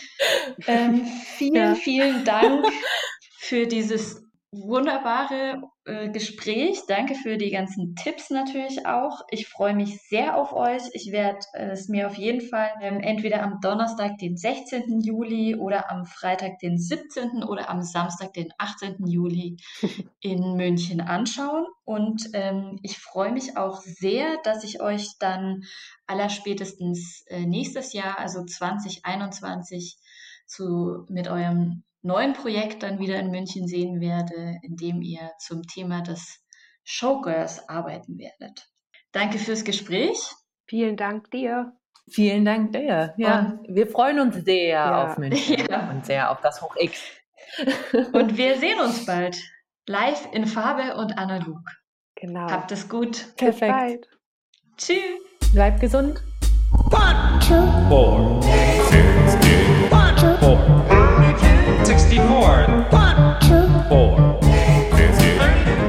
ähm, 0.67 1.05
vielen, 1.37 1.55
ja. 1.55 1.75
vielen 1.75 2.25
Dank 2.25 2.65
für 3.37 3.67
dieses 3.67 4.21
wunderbare 4.51 5.61
äh, 5.85 6.09
Gespräch. 6.09 6.81
Danke 6.87 7.15
für 7.15 7.37
die 7.37 7.51
ganzen 7.51 7.95
Tipps 7.95 8.29
natürlich 8.29 8.85
auch. 8.85 9.21
Ich 9.29 9.47
freue 9.47 9.73
mich 9.73 10.01
sehr 10.09 10.35
auf 10.35 10.51
euch. 10.51 10.83
Ich 10.91 11.11
werde 11.11 11.39
äh, 11.53 11.71
es 11.71 11.87
mir 11.87 12.07
auf 12.07 12.15
jeden 12.15 12.41
Fall 12.41 12.69
ähm, 12.81 12.99
entweder 12.99 13.43
am 13.43 13.59
Donnerstag, 13.61 14.17
den 14.17 14.35
16. 14.35 14.99
Juli 15.01 15.55
oder 15.55 15.89
am 15.89 16.05
Freitag, 16.05 16.59
den 16.59 16.77
17. 16.77 17.43
oder 17.43 17.69
am 17.69 17.81
Samstag, 17.81 18.33
den 18.33 18.49
18. 18.57 19.07
Juli 19.07 19.55
in 20.19 20.57
München 20.57 20.99
anschauen. 20.99 21.65
Und 21.85 22.29
ähm, 22.33 22.77
ich 22.83 22.97
freue 22.97 23.31
mich 23.31 23.55
auch 23.55 23.81
sehr, 23.81 24.37
dass 24.43 24.65
ich 24.65 24.81
euch 24.81 25.17
dann 25.17 25.63
allerspätestens 26.07 27.23
äh, 27.27 27.45
nächstes 27.45 27.93
Jahr, 27.93 28.19
also 28.19 28.43
2021, 28.43 29.97
zu, 30.45 31.05
mit 31.07 31.29
eurem 31.29 31.83
neuen 32.01 32.33
Projekt 32.33 32.83
dann 32.83 32.99
wieder 32.99 33.19
in 33.19 33.31
München 33.31 33.67
sehen 33.67 33.99
werde, 33.99 34.59
in 34.63 34.75
dem 34.75 35.01
ihr 35.01 35.31
zum 35.39 35.63
Thema 35.63 36.01
des 36.01 36.43
Showgirls 36.83 37.67
arbeiten 37.69 38.17
werdet. 38.17 38.67
Danke 39.11 39.37
fürs 39.37 39.63
Gespräch. 39.63 40.17
Vielen 40.67 40.97
Dank 40.97 41.29
dir. 41.31 41.73
Vielen 42.09 42.45
Dank 42.45 42.73
dir. 42.73 43.13
Ja, 43.17 43.39
und 43.39 43.75
wir 43.75 43.87
freuen 43.87 44.19
uns 44.19 44.35
sehr 44.43 44.69
ja. 44.69 45.05
auf 45.05 45.17
München 45.17 45.65
ja. 45.69 45.89
und 45.89 46.05
sehr 46.05 46.31
auf 46.31 46.41
das 46.41 46.61
Hoch 46.61 46.75
X. 46.77 47.01
und 48.13 48.37
wir 48.37 48.57
sehen 48.57 48.79
uns 48.79 49.05
bald 49.05 49.37
live 49.87 50.27
in 50.31 50.45
Farbe 50.45 50.95
und 50.95 51.17
analog. 51.17 51.61
Genau. 52.15 52.49
Habt 52.49 52.71
es 52.71 52.87
gut. 52.87 53.35
Perfekt. 53.37 54.07
Tschüss. 54.77 54.97
Bleibt 55.53 55.81
gesund. 55.81 56.23
One, 56.91 57.39
two, 57.39 57.67
four, 57.89 58.41
six, 58.41 59.35
two, 59.41 59.93
one, 59.93 60.15
two, 60.15 60.37
four. 60.37 60.80
64. 61.91 62.87
One, 62.89 63.41
two, 63.41 63.67
four. 63.89 64.39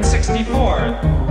64. 0.02 1.21